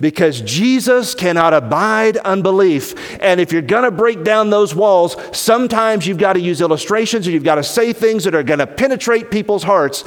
because 0.00 0.40
Jesus 0.40 1.14
cannot 1.14 1.54
abide 1.54 2.16
unbelief. 2.18 2.94
And 3.20 3.40
if 3.40 3.52
you're 3.52 3.62
going 3.62 3.84
to 3.84 3.90
break 3.90 4.24
down 4.24 4.50
those 4.50 4.74
walls, 4.74 5.16
sometimes 5.36 6.06
you've 6.06 6.18
got 6.18 6.34
to 6.34 6.40
use 6.40 6.60
illustrations 6.60 7.26
or 7.26 7.30
you've 7.30 7.44
got 7.44 7.56
to 7.56 7.64
say 7.64 7.92
things 7.92 8.24
that 8.24 8.34
are 8.34 8.42
going 8.42 8.58
to 8.58 8.66
penetrate 8.66 9.30
people's 9.30 9.62
hearts. 9.62 10.04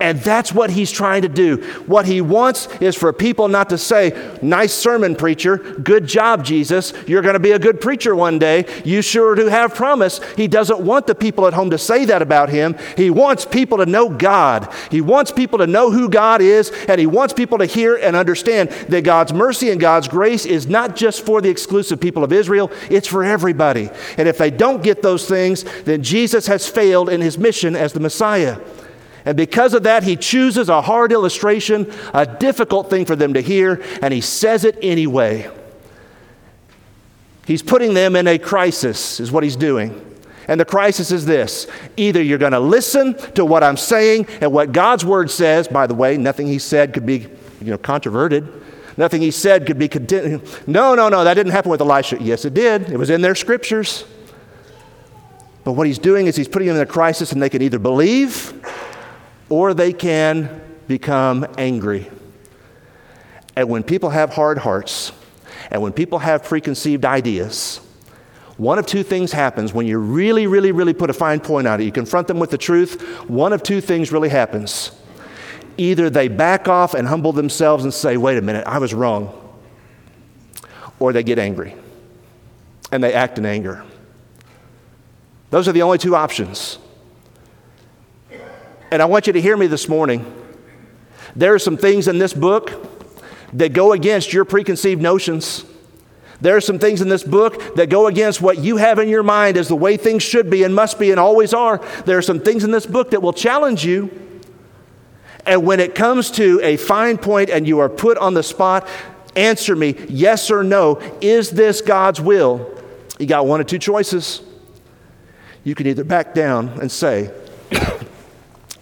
And 0.00 0.20
that's 0.20 0.52
what 0.52 0.70
he's 0.70 0.92
trying 0.92 1.22
to 1.22 1.28
do. 1.28 1.56
What 1.86 2.06
he 2.06 2.20
wants 2.20 2.68
is 2.80 2.94
for 2.94 3.12
people 3.12 3.48
not 3.48 3.70
to 3.70 3.78
say, 3.78 4.36
Nice 4.40 4.72
sermon, 4.72 5.16
preacher. 5.16 5.56
Good 5.56 6.06
job, 6.06 6.44
Jesus. 6.44 6.92
You're 7.08 7.22
going 7.22 7.34
to 7.34 7.40
be 7.40 7.50
a 7.50 7.58
good 7.58 7.80
preacher 7.80 8.14
one 8.14 8.38
day. 8.38 8.64
You 8.84 9.02
sure 9.02 9.34
do 9.34 9.46
have 9.46 9.74
promise. 9.74 10.20
He 10.36 10.46
doesn't 10.46 10.80
want 10.80 11.08
the 11.08 11.16
people 11.16 11.46
at 11.46 11.54
home 11.54 11.70
to 11.70 11.78
say 11.78 12.04
that 12.04 12.22
about 12.22 12.48
him. 12.48 12.76
He 12.96 13.10
wants 13.10 13.44
people 13.44 13.78
to 13.78 13.86
know 13.86 14.08
God. 14.08 14.72
He 14.90 15.00
wants 15.00 15.32
people 15.32 15.58
to 15.58 15.66
know 15.66 15.90
who 15.90 16.08
God 16.08 16.40
is, 16.40 16.70
and 16.88 17.00
he 17.00 17.06
wants 17.06 17.34
people 17.34 17.58
to 17.58 17.66
hear 17.66 17.96
and 17.96 18.14
understand 18.14 18.70
that 18.88 19.02
God's 19.02 19.32
mercy 19.32 19.70
and 19.70 19.80
God's 19.80 20.06
grace 20.06 20.46
is 20.46 20.68
not 20.68 20.94
just 20.94 21.26
for 21.26 21.40
the 21.40 21.48
exclusive 21.48 22.00
people 22.00 22.22
of 22.22 22.32
Israel, 22.32 22.70
it's 22.88 23.08
for 23.08 23.24
everybody. 23.24 23.90
And 24.16 24.28
if 24.28 24.38
they 24.38 24.50
don't 24.50 24.82
get 24.82 25.02
those 25.02 25.28
things, 25.28 25.64
then 25.82 26.02
Jesus 26.02 26.46
has 26.46 26.68
failed 26.68 27.08
in 27.08 27.20
his 27.20 27.36
mission 27.36 27.74
as 27.74 27.92
the 27.92 28.00
Messiah. 28.00 28.58
And 29.24 29.36
because 29.36 29.74
of 29.74 29.82
that, 29.82 30.02
he 30.02 30.16
chooses 30.16 30.68
a 30.68 30.80
hard 30.80 31.12
illustration, 31.12 31.92
a 32.14 32.26
difficult 32.26 32.90
thing 32.90 33.04
for 33.04 33.16
them 33.16 33.34
to 33.34 33.40
hear, 33.40 33.82
and 34.00 34.14
he 34.14 34.20
says 34.20 34.64
it 34.64 34.78
anyway. 34.82 35.50
He's 37.46 37.62
putting 37.62 37.94
them 37.94 38.14
in 38.14 38.26
a 38.26 38.38
crisis, 38.38 39.20
is 39.20 39.32
what 39.32 39.42
he's 39.42 39.56
doing. 39.56 40.04
And 40.48 40.58
the 40.58 40.64
crisis 40.64 41.10
is 41.12 41.26
this 41.26 41.66
either 41.96 42.22
you're 42.22 42.38
going 42.38 42.52
to 42.52 42.60
listen 42.60 43.14
to 43.34 43.44
what 43.44 43.62
I'm 43.62 43.76
saying 43.76 44.26
and 44.40 44.52
what 44.52 44.72
God's 44.72 45.04
word 45.04 45.30
says, 45.30 45.68
by 45.68 45.86
the 45.86 45.94
way, 45.94 46.16
nothing 46.16 46.46
he 46.46 46.58
said 46.58 46.94
could 46.94 47.06
be 47.06 47.26
you 47.60 47.70
know, 47.70 47.78
controverted. 47.78 48.48
Nothing 48.96 49.22
he 49.22 49.30
said 49.30 49.66
could 49.66 49.78
be 49.78 49.88
continued. 49.88 50.42
No, 50.66 50.94
no, 50.94 51.08
no, 51.08 51.22
that 51.22 51.34
didn't 51.34 51.52
happen 51.52 51.70
with 51.70 51.80
Elisha. 51.80 52.18
Yes, 52.20 52.44
it 52.44 52.54
did. 52.54 52.90
It 52.90 52.96
was 52.96 53.10
in 53.10 53.20
their 53.20 53.34
scriptures. 53.34 54.04
But 55.62 55.72
what 55.72 55.86
he's 55.86 55.98
doing 55.98 56.26
is 56.26 56.34
he's 56.34 56.48
putting 56.48 56.66
them 56.66 56.76
in 56.76 56.82
a 56.82 56.86
crisis, 56.86 57.30
and 57.30 57.40
they 57.40 57.48
can 57.48 57.62
either 57.62 57.78
believe 57.78 58.52
or 59.48 59.74
they 59.74 59.92
can 59.92 60.60
become 60.86 61.46
angry. 61.56 62.10
And 63.56 63.68
when 63.68 63.82
people 63.82 64.10
have 64.10 64.32
hard 64.32 64.58
hearts, 64.58 65.12
and 65.70 65.82
when 65.82 65.92
people 65.92 66.18
have 66.20 66.44
preconceived 66.44 67.04
ideas, 67.04 67.80
one 68.56 68.78
of 68.78 68.86
two 68.86 69.02
things 69.02 69.32
happens 69.32 69.72
when 69.72 69.86
you 69.86 69.98
really, 69.98 70.46
really, 70.46 70.72
really 70.72 70.92
put 70.92 71.10
a 71.10 71.12
fine 71.12 71.40
point 71.40 71.66
on 71.66 71.80
it. 71.80 71.84
You 71.84 71.92
confront 71.92 72.26
them 72.26 72.38
with 72.38 72.50
the 72.50 72.58
truth, 72.58 73.00
one 73.28 73.52
of 73.52 73.62
two 73.62 73.80
things 73.80 74.10
really 74.10 74.28
happens. 74.28 74.90
Either 75.76 76.10
they 76.10 76.26
back 76.26 76.66
off 76.66 76.94
and 76.94 77.06
humble 77.06 77.32
themselves 77.32 77.84
and 77.84 77.94
say, 77.94 78.16
wait 78.16 78.36
a 78.36 78.42
minute, 78.42 78.66
I 78.66 78.78
was 78.78 78.92
wrong. 78.92 79.32
Or 80.98 81.12
they 81.12 81.22
get 81.22 81.38
angry 81.38 81.76
and 82.90 83.02
they 83.02 83.12
act 83.12 83.38
in 83.38 83.46
anger. 83.46 83.84
Those 85.50 85.68
are 85.68 85.72
the 85.72 85.82
only 85.82 85.98
two 85.98 86.16
options. 86.16 86.78
And 88.90 89.02
I 89.02 89.04
want 89.04 89.26
you 89.26 89.32
to 89.34 89.40
hear 89.40 89.56
me 89.56 89.66
this 89.66 89.88
morning. 89.88 90.34
There 91.36 91.54
are 91.54 91.58
some 91.58 91.76
things 91.76 92.08
in 92.08 92.18
this 92.18 92.32
book 92.32 92.72
that 93.52 93.72
go 93.72 93.92
against 93.92 94.32
your 94.32 94.44
preconceived 94.44 95.00
notions. 95.00 95.64
There 96.40 96.56
are 96.56 96.60
some 96.60 96.78
things 96.78 97.00
in 97.00 97.08
this 97.08 97.24
book 97.24 97.74
that 97.76 97.88
go 97.90 98.06
against 98.06 98.40
what 98.40 98.58
you 98.58 98.76
have 98.76 98.98
in 98.98 99.08
your 99.08 99.22
mind 99.22 99.56
as 99.56 99.68
the 99.68 99.76
way 99.76 99.96
things 99.96 100.22
should 100.22 100.48
be 100.50 100.62
and 100.62 100.74
must 100.74 100.98
be 100.98 101.10
and 101.10 101.18
always 101.18 101.52
are. 101.52 101.78
There 102.06 102.16
are 102.16 102.22
some 102.22 102.40
things 102.40 102.64
in 102.64 102.70
this 102.70 102.86
book 102.86 103.10
that 103.10 103.20
will 103.20 103.32
challenge 103.32 103.84
you. 103.84 104.10
And 105.44 105.66
when 105.66 105.80
it 105.80 105.94
comes 105.94 106.30
to 106.32 106.60
a 106.62 106.76
fine 106.76 107.18
point 107.18 107.50
and 107.50 107.66
you 107.66 107.80
are 107.80 107.88
put 107.88 108.18
on 108.18 108.34
the 108.34 108.42
spot, 108.42 108.88
answer 109.34 109.74
me 109.74 109.96
yes 110.08 110.50
or 110.50 110.62
no. 110.62 111.00
Is 111.20 111.50
this 111.50 111.80
God's 111.80 112.20
will? 112.20 112.74
You 113.18 113.26
got 113.26 113.46
one 113.46 113.60
of 113.60 113.66
two 113.66 113.78
choices. 113.78 114.42
You 115.64 115.74
can 115.74 115.86
either 115.86 116.04
back 116.04 116.34
down 116.34 116.68
and 116.80 116.90
say, 116.90 117.32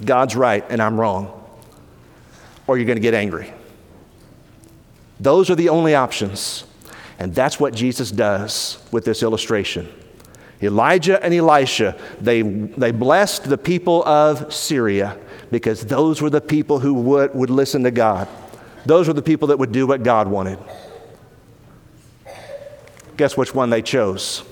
God's 0.05 0.37
right 0.37 0.65
and 0.69 0.83
I'm 0.83 0.99
wrong, 1.01 1.33
or 2.67 2.77
you're 2.77 2.87
going 2.87 2.97
to 2.97 3.03
get 3.03 3.15
angry. 3.15 3.53
Those 5.19 5.51
are 5.51 5.55
the 5.55 5.71
only 5.71 5.95
options. 5.95 6.65
And 7.19 7.35
that's 7.35 7.59
what 7.59 7.75
Jesus 7.75 8.11
does 8.11 8.79
with 8.93 9.05
this 9.05 9.23
illustration. 9.23 9.93
Elijah 10.63 11.23
and 11.23 11.35
Elisha, 11.35 11.97
they, 12.21 12.43
they 12.43 12.91
blessed 12.91 13.45
the 13.45 13.59
people 13.59 14.05
of 14.05 14.53
Syria 14.53 15.19
because 15.51 15.87
those 15.87 16.21
were 16.21 16.31
the 16.31 16.41
people 16.41 16.79
who 16.79 16.95
would, 16.95 17.35
would 17.35 17.51
listen 17.51 17.83
to 17.85 17.91
God. 17.91 18.29
Those 18.85 19.09
were 19.09 19.15
the 19.15 19.23
people 19.23 19.49
that 19.49 19.59
would 19.59 19.73
do 19.73 19.87
what 19.87 20.03
God 20.03 20.29
wanted. 20.29 20.59
Guess 23.17 23.37
which 23.37 23.55
one 23.55 23.71
they 23.71 23.83
chose? 23.83 24.43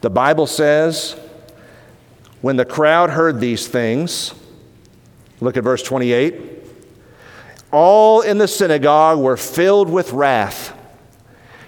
The 0.00 0.10
Bible 0.10 0.46
says, 0.46 1.18
when 2.44 2.56
the 2.56 2.64
crowd 2.66 3.08
heard 3.08 3.40
these 3.40 3.66
things, 3.66 4.34
look 5.40 5.56
at 5.56 5.64
verse 5.64 5.82
28 5.82 6.34
all 7.72 8.20
in 8.20 8.36
the 8.36 8.46
synagogue 8.46 9.18
were 9.18 9.38
filled 9.38 9.88
with 9.88 10.12
wrath. 10.12 10.76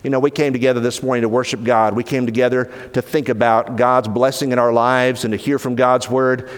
You 0.04 0.10
know, 0.10 0.20
we 0.20 0.30
came 0.30 0.52
together 0.52 0.78
this 0.80 1.02
morning 1.02 1.22
to 1.22 1.30
worship 1.30 1.64
God. 1.64 1.94
We 1.94 2.04
came 2.04 2.26
together 2.26 2.70
to 2.92 3.00
think 3.00 3.30
about 3.30 3.76
God's 3.76 4.08
blessing 4.08 4.52
in 4.52 4.58
our 4.58 4.70
lives 4.70 5.24
and 5.24 5.32
to 5.32 5.38
hear 5.38 5.58
from 5.58 5.76
God's 5.76 6.10
word. 6.10 6.50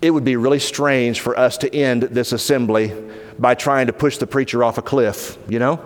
It 0.00 0.12
would 0.12 0.24
be 0.24 0.36
really 0.36 0.58
strange 0.58 1.20
for 1.20 1.38
us 1.38 1.58
to 1.58 1.76
end 1.76 2.04
this 2.04 2.32
assembly 2.32 2.94
by 3.38 3.54
trying 3.54 3.88
to 3.88 3.92
push 3.92 4.16
the 4.16 4.26
preacher 4.26 4.64
off 4.64 4.78
a 4.78 4.82
cliff, 4.82 5.36
you 5.46 5.58
know? 5.58 5.76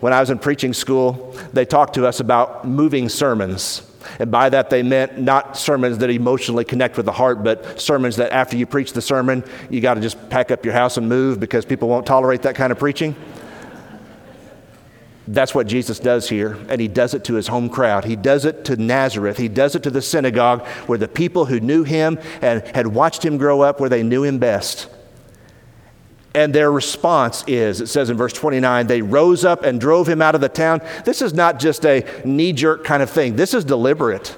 When 0.00 0.12
I 0.12 0.18
was 0.18 0.30
in 0.30 0.40
preaching 0.40 0.74
school, 0.74 1.38
they 1.52 1.64
talked 1.64 1.94
to 1.94 2.08
us 2.08 2.18
about 2.18 2.66
moving 2.66 3.08
sermons. 3.08 3.84
And 4.18 4.30
by 4.30 4.48
that, 4.50 4.70
they 4.70 4.82
meant 4.82 5.18
not 5.18 5.56
sermons 5.56 5.98
that 5.98 6.10
emotionally 6.10 6.64
connect 6.64 6.96
with 6.96 7.06
the 7.06 7.12
heart, 7.12 7.42
but 7.42 7.80
sermons 7.80 8.16
that 8.16 8.32
after 8.32 8.56
you 8.56 8.66
preach 8.66 8.92
the 8.92 9.02
sermon, 9.02 9.44
you 9.70 9.80
got 9.80 9.94
to 9.94 10.00
just 10.00 10.30
pack 10.30 10.50
up 10.50 10.64
your 10.64 10.74
house 10.74 10.96
and 10.96 11.08
move 11.08 11.40
because 11.40 11.64
people 11.64 11.88
won't 11.88 12.06
tolerate 12.06 12.42
that 12.42 12.54
kind 12.54 12.72
of 12.72 12.78
preaching. 12.78 13.16
That's 15.26 15.54
what 15.54 15.66
Jesus 15.66 15.98
does 15.98 16.26
here, 16.26 16.56
and 16.70 16.80
he 16.80 16.88
does 16.88 17.12
it 17.12 17.24
to 17.24 17.34
his 17.34 17.48
home 17.48 17.68
crowd. 17.68 18.06
He 18.06 18.16
does 18.16 18.46
it 18.46 18.64
to 18.64 18.76
Nazareth. 18.76 19.36
He 19.36 19.48
does 19.48 19.74
it 19.74 19.82
to 19.82 19.90
the 19.90 20.00
synagogue 20.00 20.66
where 20.86 20.96
the 20.96 21.06
people 21.06 21.44
who 21.44 21.60
knew 21.60 21.84
him 21.84 22.18
and 22.40 22.66
had 22.68 22.86
watched 22.86 23.24
him 23.24 23.36
grow 23.36 23.60
up 23.60 23.78
where 23.78 23.90
they 23.90 24.02
knew 24.02 24.24
him 24.24 24.38
best. 24.38 24.88
And 26.38 26.54
their 26.54 26.70
response 26.70 27.42
is, 27.48 27.80
it 27.80 27.88
says 27.88 28.10
in 28.10 28.16
verse 28.16 28.32
29, 28.32 28.86
they 28.86 29.02
rose 29.02 29.44
up 29.44 29.64
and 29.64 29.80
drove 29.80 30.08
him 30.08 30.22
out 30.22 30.36
of 30.36 30.40
the 30.40 30.48
town. 30.48 30.80
This 31.04 31.20
is 31.20 31.34
not 31.34 31.58
just 31.58 31.84
a 31.84 32.06
knee 32.24 32.52
jerk 32.52 32.84
kind 32.84 33.02
of 33.02 33.10
thing, 33.10 33.34
this 33.34 33.54
is 33.54 33.64
deliberate. 33.64 34.28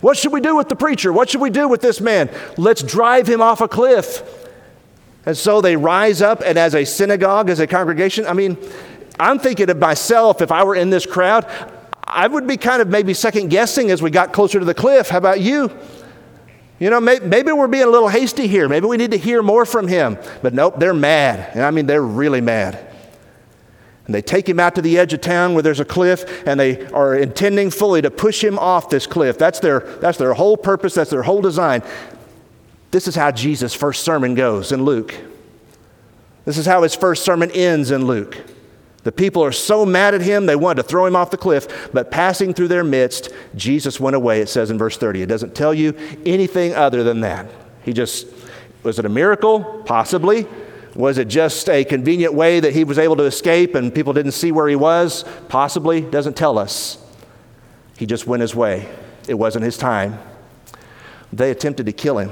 What 0.00 0.16
should 0.16 0.32
we 0.32 0.40
do 0.40 0.56
with 0.56 0.70
the 0.70 0.76
preacher? 0.76 1.12
What 1.12 1.28
should 1.28 1.42
we 1.42 1.50
do 1.50 1.68
with 1.68 1.82
this 1.82 2.00
man? 2.00 2.30
Let's 2.56 2.82
drive 2.82 3.26
him 3.26 3.42
off 3.42 3.60
a 3.60 3.68
cliff. 3.68 4.22
And 5.26 5.36
so 5.36 5.60
they 5.60 5.76
rise 5.76 6.22
up, 6.22 6.40
and 6.42 6.58
as 6.58 6.74
a 6.74 6.86
synagogue, 6.86 7.50
as 7.50 7.60
a 7.60 7.66
congregation, 7.66 8.24
I 8.26 8.32
mean, 8.32 8.56
I'm 9.18 9.38
thinking 9.38 9.68
of 9.68 9.76
myself, 9.76 10.40
if 10.40 10.50
I 10.50 10.64
were 10.64 10.74
in 10.74 10.88
this 10.88 11.04
crowd, 11.04 11.46
I 12.02 12.28
would 12.28 12.46
be 12.46 12.56
kind 12.56 12.80
of 12.80 12.88
maybe 12.88 13.12
second 13.12 13.50
guessing 13.50 13.90
as 13.90 14.00
we 14.00 14.10
got 14.10 14.32
closer 14.32 14.58
to 14.58 14.64
the 14.64 14.72
cliff. 14.72 15.10
How 15.10 15.18
about 15.18 15.42
you? 15.42 15.70
You 16.80 16.88
know, 16.88 16.98
maybe 16.98 17.52
we're 17.52 17.68
being 17.68 17.84
a 17.84 17.90
little 17.90 18.08
hasty 18.08 18.46
here. 18.46 18.66
Maybe 18.66 18.86
we 18.86 18.96
need 18.96 19.10
to 19.10 19.18
hear 19.18 19.42
more 19.42 19.66
from 19.66 19.86
him. 19.86 20.16
But 20.42 20.54
nope, 20.54 20.76
they're 20.78 20.94
mad. 20.94 21.50
And 21.52 21.62
I 21.62 21.70
mean, 21.70 21.86
they're 21.86 22.02
really 22.02 22.40
mad. 22.40 22.86
And 24.06 24.14
they 24.14 24.22
take 24.22 24.48
him 24.48 24.58
out 24.58 24.74
to 24.76 24.82
the 24.82 24.98
edge 24.98 25.12
of 25.12 25.20
town 25.20 25.52
where 25.52 25.62
there's 25.62 25.78
a 25.78 25.84
cliff, 25.84 26.42
and 26.46 26.58
they 26.58 26.86
are 26.86 27.14
intending 27.14 27.70
fully 27.70 28.00
to 28.00 28.10
push 28.10 28.42
him 28.42 28.58
off 28.58 28.88
this 28.88 29.06
cliff. 29.06 29.36
That's 29.36 29.60
their, 29.60 29.80
that's 29.80 30.16
their 30.16 30.32
whole 30.32 30.56
purpose, 30.56 30.94
that's 30.94 31.10
their 31.10 31.22
whole 31.22 31.42
design. 31.42 31.82
This 32.90 33.06
is 33.06 33.14
how 33.14 33.30
Jesus' 33.30 33.74
first 33.74 34.02
sermon 34.02 34.34
goes 34.34 34.72
in 34.72 34.82
Luke. 34.84 35.14
This 36.46 36.56
is 36.56 36.64
how 36.64 36.82
his 36.82 36.94
first 36.94 37.24
sermon 37.24 37.50
ends 37.52 37.90
in 37.90 38.06
Luke. 38.06 38.38
The 39.02 39.12
people 39.12 39.42
are 39.42 39.52
so 39.52 39.86
mad 39.86 40.14
at 40.14 40.20
him, 40.20 40.44
they 40.44 40.56
wanted 40.56 40.82
to 40.82 40.88
throw 40.88 41.06
him 41.06 41.16
off 41.16 41.30
the 41.30 41.38
cliff, 41.38 41.90
but 41.92 42.10
passing 42.10 42.52
through 42.52 42.68
their 42.68 42.84
midst, 42.84 43.30
Jesus 43.54 43.98
went 43.98 44.14
away, 44.14 44.42
it 44.42 44.48
says 44.48 44.70
in 44.70 44.76
verse 44.76 44.98
30. 44.98 45.22
It 45.22 45.26
doesn't 45.26 45.54
tell 45.54 45.72
you 45.72 45.94
anything 46.26 46.74
other 46.74 47.02
than 47.02 47.20
that. 47.20 47.50
He 47.82 47.94
just, 47.94 48.26
was 48.82 48.98
it 48.98 49.06
a 49.06 49.08
miracle? 49.08 49.82
Possibly. 49.86 50.46
Was 50.94 51.16
it 51.16 51.28
just 51.28 51.68
a 51.70 51.84
convenient 51.84 52.34
way 52.34 52.60
that 52.60 52.74
he 52.74 52.84
was 52.84 52.98
able 52.98 53.16
to 53.16 53.24
escape 53.24 53.74
and 53.74 53.94
people 53.94 54.12
didn't 54.12 54.32
see 54.32 54.52
where 54.52 54.68
he 54.68 54.76
was? 54.76 55.24
Possibly. 55.48 56.02
Doesn't 56.02 56.36
tell 56.36 56.58
us. 56.58 56.98
He 57.96 58.06
just 58.06 58.26
went 58.26 58.42
his 58.42 58.54
way. 58.54 58.88
It 59.28 59.34
wasn't 59.34 59.64
his 59.64 59.78
time. 59.78 60.18
They 61.32 61.50
attempted 61.50 61.86
to 61.86 61.92
kill 61.92 62.18
him. 62.18 62.30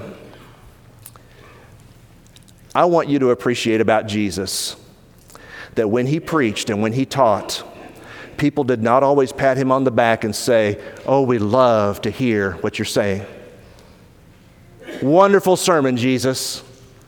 I 2.75 2.85
want 2.85 3.09
you 3.09 3.19
to 3.21 3.31
appreciate 3.31 3.81
about 3.81 4.07
Jesus 4.07 4.77
that 5.79 5.89
when 5.89 6.07
he 6.07 6.21
preached 6.21 6.71
and 6.71 6.83
when 6.83 6.93
he 6.93 7.07
taught, 7.07 7.65
people 8.37 8.65
did 8.65 8.83
not 8.83 9.03
always 9.03 9.33
pat 9.33 9.57
him 9.57 9.73
on 9.73 9.85
the 9.85 9.91
back 9.91 10.25
and 10.25 10.35
say, 10.35 10.81
Oh, 11.07 11.23
we 11.23 11.39
love 11.39 12.03
to 12.03 12.11
hear 12.11 12.53
what 12.53 12.79
you're 12.79 12.87
saying. 12.87 13.25
Wonderful 15.03 15.57
sermon, 15.57 15.97
Jesus. 15.97 16.63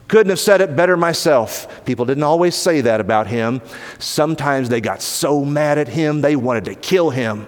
Couldn't 0.09 0.31
have 0.31 0.41
said 0.41 0.61
it 0.61 0.75
better 0.75 0.97
myself. 0.97 1.85
People 1.85 2.05
didn't 2.05 2.25
always 2.25 2.55
say 2.55 2.81
that 2.81 3.01
about 3.01 3.29
him. 3.29 3.63
Sometimes 3.99 4.69
they 4.69 4.81
got 4.81 5.03
so 5.03 5.45
mad 5.45 5.79
at 5.79 5.87
him, 5.87 6.21
they 6.21 6.35
wanted 6.35 6.65
to 6.65 6.75
kill 6.75 7.11
him. 7.11 7.47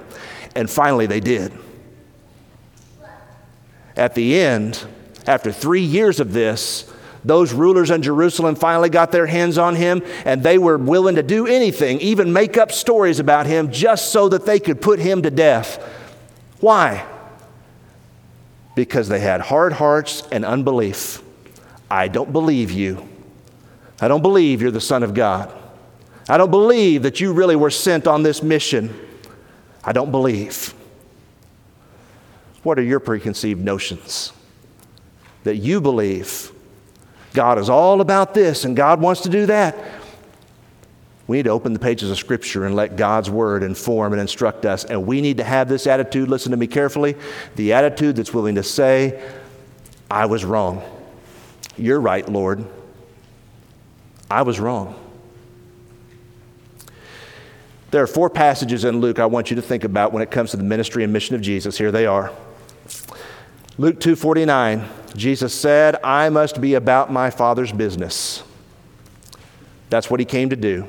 And 0.54 0.70
finally, 0.70 1.06
they 1.06 1.20
did. 1.20 1.52
At 3.96 4.14
the 4.14 4.38
end, 4.38 4.84
after 5.26 5.52
three 5.52 5.82
years 5.82 6.20
of 6.20 6.32
this, 6.32 6.92
those 7.24 7.52
rulers 7.52 7.90
in 7.90 8.02
Jerusalem 8.02 8.54
finally 8.54 8.88
got 8.88 9.12
their 9.12 9.26
hands 9.26 9.58
on 9.58 9.76
him, 9.76 10.02
and 10.24 10.42
they 10.42 10.58
were 10.58 10.76
willing 10.76 11.14
to 11.16 11.22
do 11.22 11.46
anything, 11.46 12.00
even 12.00 12.32
make 12.32 12.56
up 12.56 12.72
stories 12.72 13.20
about 13.20 13.46
him, 13.46 13.70
just 13.70 14.10
so 14.12 14.28
that 14.28 14.44
they 14.44 14.58
could 14.58 14.80
put 14.80 14.98
him 14.98 15.22
to 15.22 15.30
death. 15.30 15.82
Why? 16.60 17.06
Because 18.74 19.08
they 19.08 19.20
had 19.20 19.40
hard 19.40 19.72
hearts 19.72 20.26
and 20.32 20.44
unbelief. 20.44 21.22
I 21.90 22.08
don't 22.08 22.32
believe 22.32 22.70
you. 22.70 23.08
I 24.00 24.08
don't 24.08 24.22
believe 24.22 24.62
you're 24.62 24.70
the 24.70 24.80
Son 24.80 25.02
of 25.02 25.14
God. 25.14 25.52
I 26.28 26.38
don't 26.38 26.50
believe 26.50 27.02
that 27.02 27.20
you 27.20 27.32
really 27.32 27.56
were 27.56 27.70
sent 27.70 28.06
on 28.06 28.22
this 28.22 28.42
mission. 28.42 28.94
I 29.84 29.92
don't 29.92 30.10
believe. 30.10 30.74
What 32.62 32.78
are 32.78 32.82
your 32.82 33.00
preconceived 33.00 33.60
notions? 33.60 34.32
That 35.44 35.56
you 35.56 35.80
believe 35.80 36.51
God 37.32 37.58
is 37.58 37.68
all 37.68 38.00
about 38.00 38.34
this 38.34 38.64
and 38.64 38.76
God 38.76 39.00
wants 39.00 39.22
to 39.22 39.28
do 39.28 39.46
that. 39.46 39.76
We 41.26 41.38
need 41.38 41.44
to 41.44 41.50
open 41.50 41.72
the 41.72 41.78
pages 41.78 42.10
of 42.10 42.18
Scripture 42.18 42.66
and 42.66 42.74
let 42.74 42.96
God's 42.96 43.30
Word 43.30 43.62
inform 43.62 44.12
and 44.12 44.20
instruct 44.20 44.66
us. 44.66 44.84
And 44.84 45.06
we 45.06 45.20
need 45.20 45.38
to 45.38 45.44
have 45.44 45.68
this 45.68 45.86
attitude, 45.86 46.28
listen 46.28 46.50
to 46.50 46.56
me 46.56 46.66
carefully, 46.66 47.16
the 47.54 47.72
attitude 47.72 48.16
that's 48.16 48.34
willing 48.34 48.56
to 48.56 48.62
say, 48.62 49.22
I 50.10 50.26
was 50.26 50.44
wrong. 50.44 50.82
You're 51.76 52.00
right, 52.00 52.28
Lord. 52.28 52.66
I 54.30 54.42
was 54.42 54.60
wrong. 54.60 54.98
There 57.92 58.02
are 58.02 58.06
four 58.06 58.30
passages 58.30 58.84
in 58.84 59.00
Luke 59.00 59.18
I 59.18 59.26
want 59.26 59.50
you 59.50 59.56
to 59.56 59.62
think 59.62 59.84
about 59.84 60.12
when 60.12 60.22
it 60.22 60.30
comes 60.30 60.50
to 60.52 60.56
the 60.56 60.64
ministry 60.64 61.04
and 61.04 61.12
mission 61.12 61.34
of 61.34 61.42
Jesus. 61.42 61.78
Here 61.78 61.92
they 61.92 62.06
are. 62.06 62.32
Luke 63.78 64.00
2:49 64.00 64.86
Jesus 65.16 65.54
said, 65.54 65.96
I 66.02 66.30
must 66.30 66.60
be 66.60 66.74
about 66.74 67.12
my 67.12 67.30
Father's 67.30 67.72
business. 67.72 68.42
That's 69.90 70.10
what 70.10 70.20
he 70.20 70.26
came 70.26 70.50
to 70.50 70.56
do. 70.56 70.86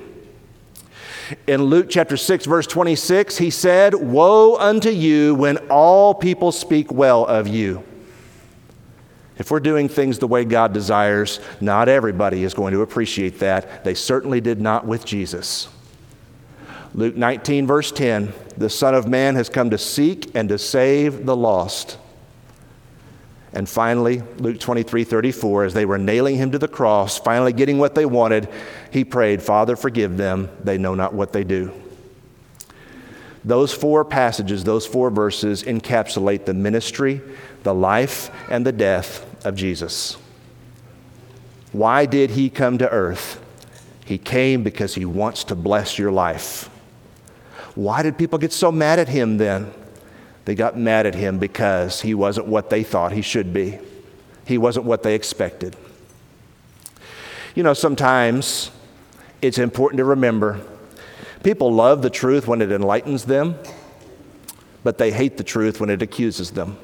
In 1.48 1.64
Luke 1.64 1.88
chapter 1.90 2.18
6, 2.18 2.46
verse 2.46 2.68
26, 2.68 3.38
he 3.38 3.50
said, 3.50 3.96
Woe 3.96 4.56
unto 4.58 4.90
you 4.90 5.36
when 5.36 5.58
all 5.70 6.14
people 6.14 6.52
speak 6.52 6.92
well 6.92 7.26
of 7.26 7.48
you. 7.48 7.84
If 9.38 9.50
we're 9.50 9.60
doing 9.60 9.90
things 9.90 10.20
the 10.20 10.28
way 10.28 10.46
God 10.46 10.74
desires, 10.74 11.40
not 11.60 11.90
everybody 11.90 12.44
is 12.44 12.54
going 12.54 12.74
to 12.74 12.82
appreciate 12.82 13.40
that. 13.40 13.84
They 13.84 13.96
certainly 13.96 14.42
did 14.42 14.62
not 14.62 14.86
with 14.86 15.06
Jesus. 15.06 15.70
Luke 16.94 17.16
19, 17.16 17.66
verse 17.66 17.92
10 17.92 18.32
The 18.58 18.70
Son 18.70 18.94
of 18.94 19.08
Man 19.08 19.36
has 19.36 19.50
come 19.50 19.70
to 19.72 19.78
seek 19.78 20.34
and 20.36 20.48
to 20.50 20.58
save 20.58 21.26
the 21.26 21.36
lost. 21.36 21.98
And 23.54 23.70
finally, 23.70 24.24
Luke 24.38 24.60
23 24.60 25.04
34, 25.04 25.66
as 25.66 25.74
they 25.74 25.86
were 25.86 26.00
nailing 26.00 26.38
him 26.38 26.52
to 26.52 26.60
the 26.60 26.68
cross, 26.68 27.20
finally 27.20 27.54
getting 27.54 27.78
what 27.78 27.94
they 27.94 28.06
wanted, 28.06 28.50
he 28.92 29.06
prayed, 29.06 29.42
Father, 29.44 29.76
forgive 29.76 30.18
them. 30.18 30.50
They 30.64 30.78
know 30.78 30.96
not 30.96 31.14
what 31.14 31.34
they 31.34 31.44
do. 31.44 31.72
Those 33.46 33.74
four 33.74 34.06
passages, 34.06 34.64
those 34.64 34.88
four 34.88 35.10
verses 35.10 35.64
encapsulate 35.64 36.46
the 36.46 36.54
ministry, 36.54 37.22
the 37.64 37.74
life, 37.74 38.32
and 38.50 38.66
the 38.66 38.72
death 38.72 39.46
of 39.46 39.56
Jesus. 39.56 40.18
Why 41.74 42.06
did 42.06 42.32
he 42.32 42.50
come 42.50 42.78
to 42.78 42.90
earth? 42.90 43.44
He 44.06 44.18
came 44.18 44.64
because 44.64 44.96
he 44.96 45.06
wants 45.06 45.44
to 45.46 45.56
bless 45.56 46.00
your 46.00 46.12
life. 46.12 46.70
Why 47.76 48.02
did 48.04 48.18
people 48.18 48.40
get 48.40 48.54
so 48.54 48.72
mad 48.72 49.00
at 49.00 49.10
him 49.10 49.38
then? 49.38 49.74
They 50.46 50.56
got 50.56 50.78
mad 50.78 51.06
at 51.06 51.16
him 51.16 51.40
because 51.40 52.02
he 52.02 52.14
wasn't 52.14 52.48
what 52.48 52.70
they 52.70 52.84
thought 52.84 53.12
he 53.14 53.22
should 53.22 53.54
be. 53.54 53.80
He 54.46 54.58
wasn't 54.58 54.86
what 54.86 55.04
they 55.04 55.16
expected. 55.16 55.76
You 57.56 57.64
know, 57.64 57.74
sometimes 57.74 58.72
it's 59.42 59.58
important 59.58 59.98
to 60.00 60.06
remember 60.06 60.60
people 61.44 61.74
love 61.74 62.02
the 62.02 62.10
truth 62.10 62.48
when 62.48 62.62
it 62.62 62.72
enlightens 62.72 63.26
them, 63.26 63.56
but 64.84 64.98
they 64.98 65.12
hate 65.12 65.38
the 65.38 65.44
truth 65.44 65.80
when 65.80 65.90
it 65.90 66.02
accuses 66.02 66.52
them. 66.52 66.78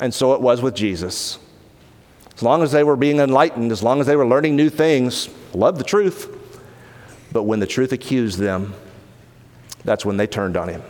And 0.00 0.12
so 0.12 0.32
it 0.34 0.40
was 0.40 0.60
with 0.60 0.74
Jesus. 0.74 1.38
As 2.34 2.42
long 2.42 2.62
as 2.62 2.72
they 2.72 2.82
were 2.82 2.96
being 2.96 3.18
enlightened, 3.18 3.70
as 3.70 3.82
long 3.82 4.00
as 4.00 4.06
they 4.06 4.16
were 4.16 4.26
learning 4.26 4.56
new 4.56 4.68
things, 4.68 5.28
loved 5.54 5.78
the 5.78 5.84
truth. 5.84 6.28
But 7.30 7.44
when 7.44 7.60
the 7.60 7.66
truth 7.66 7.92
accused 7.92 8.38
them, 8.38 8.74
that's 9.84 10.04
when 10.04 10.16
they 10.16 10.26
turned 10.26 10.56
on 10.56 10.68
him. 10.68 10.82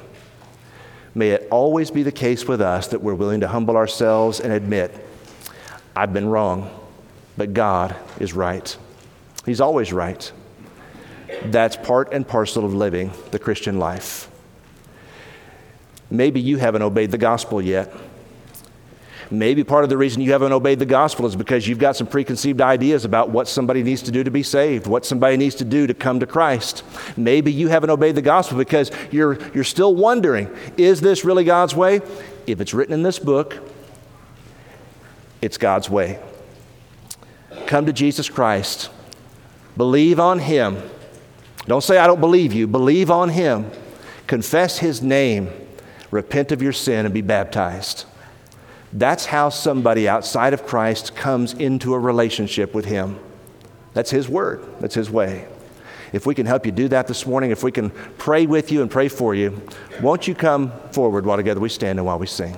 May 1.14 1.30
it 1.30 1.48
always 1.50 1.90
be 1.90 2.02
the 2.02 2.12
case 2.12 2.46
with 2.48 2.60
us 2.60 2.88
that 2.88 3.02
we're 3.02 3.14
willing 3.14 3.40
to 3.40 3.48
humble 3.48 3.76
ourselves 3.76 4.40
and 4.40 4.52
admit, 4.52 4.94
I've 5.94 6.12
been 6.12 6.28
wrong, 6.28 6.70
but 7.36 7.52
God 7.52 7.94
is 8.18 8.32
right. 8.32 8.76
He's 9.44 9.60
always 9.60 9.92
right. 9.92 10.32
That's 11.44 11.76
part 11.76 12.12
and 12.12 12.26
parcel 12.26 12.64
of 12.64 12.72
living 12.72 13.12
the 13.30 13.38
Christian 13.38 13.78
life. 13.78 14.30
Maybe 16.10 16.40
you 16.40 16.58
haven't 16.58 16.82
obeyed 16.82 17.10
the 17.10 17.18
gospel 17.18 17.60
yet. 17.60 17.92
Maybe 19.32 19.64
part 19.64 19.82
of 19.82 19.88
the 19.88 19.96
reason 19.96 20.20
you 20.20 20.32
haven't 20.32 20.52
obeyed 20.52 20.78
the 20.78 20.84
gospel 20.84 21.24
is 21.24 21.34
because 21.34 21.66
you've 21.66 21.78
got 21.78 21.96
some 21.96 22.06
preconceived 22.06 22.60
ideas 22.60 23.06
about 23.06 23.30
what 23.30 23.48
somebody 23.48 23.82
needs 23.82 24.02
to 24.02 24.10
do 24.10 24.22
to 24.22 24.30
be 24.30 24.42
saved, 24.42 24.86
what 24.86 25.06
somebody 25.06 25.38
needs 25.38 25.54
to 25.54 25.64
do 25.64 25.86
to 25.86 25.94
come 25.94 26.20
to 26.20 26.26
Christ. 26.26 26.84
Maybe 27.16 27.50
you 27.50 27.68
haven't 27.68 27.88
obeyed 27.88 28.14
the 28.14 28.20
gospel 28.20 28.58
because 28.58 28.90
you're, 29.10 29.38
you're 29.54 29.64
still 29.64 29.94
wondering 29.94 30.54
is 30.76 31.00
this 31.00 31.24
really 31.24 31.44
God's 31.44 31.74
way? 31.74 32.02
If 32.46 32.60
it's 32.60 32.74
written 32.74 32.92
in 32.92 33.02
this 33.02 33.18
book, 33.18 33.56
it's 35.40 35.56
God's 35.56 35.88
way. 35.88 36.20
Come 37.66 37.86
to 37.86 37.92
Jesus 37.94 38.28
Christ, 38.28 38.90
believe 39.78 40.20
on 40.20 40.40
Him. 40.40 40.76
Don't 41.64 41.82
say, 41.82 41.96
I 41.96 42.06
don't 42.06 42.20
believe 42.20 42.52
you. 42.52 42.66
Believe 42.66 43.10
on 43.10 43.30
Him. 43.30 43.70
Confess 44.26 44.78
His 44.78 45.00
name. 45.00 45.48
Repent 46.10 46.52
of 46.52 46.60
your 46.60 46.74
sin 46.74 47.06
and 47.06 47.14
be 47.14 47.22
baptized. 47.22 48.04
That's 48.92 49.26
how 49.26 49.48
somebody 49.48 50.08
outside 50.08 50.52
of 50.52 50.66
Christ 50.66 51.14
comes 51.14 51.54
into 51.54 51.94
a 51.94 51.98
relationship 51.98 52.74
with 52.74 52.84
Him. 52.84 53.18
That's 53.94 54.10
His 54.10 54.28
word, 54.28 54.64
that's 54.80 54.94
His 54.94 55.10
way. 55.10 55.48
If 56.12 56.26
we 56.26 56.34
can 56.34 56.44
help 56.44 56.66
you 56.66 56.72
do 56.72 56.88
that 56.88 57.06
this 57.06 57.26
morning, 57.26 57.50
if 57.50 57.62
we 57.62 57.72
can 57.72 57.90
pray 58.18 58.44
with 58.44 58.70
you 58.70 58.82
and 58.82 58.90
pray 58.90 59.08
for 59.08 59.34
you, 59.34 59.62
won't 60.02 60.28
you 60.28 60.34
come 60.34 60.72
forward 60.90 61.24
while 61.24 61.38
together 61.38 61.60
we 61.60 61.70
stand 61.70 61.98
and 61.98 62.06
while 62.06 62.18
we 62.18 62.26
sing? 62.26 62.54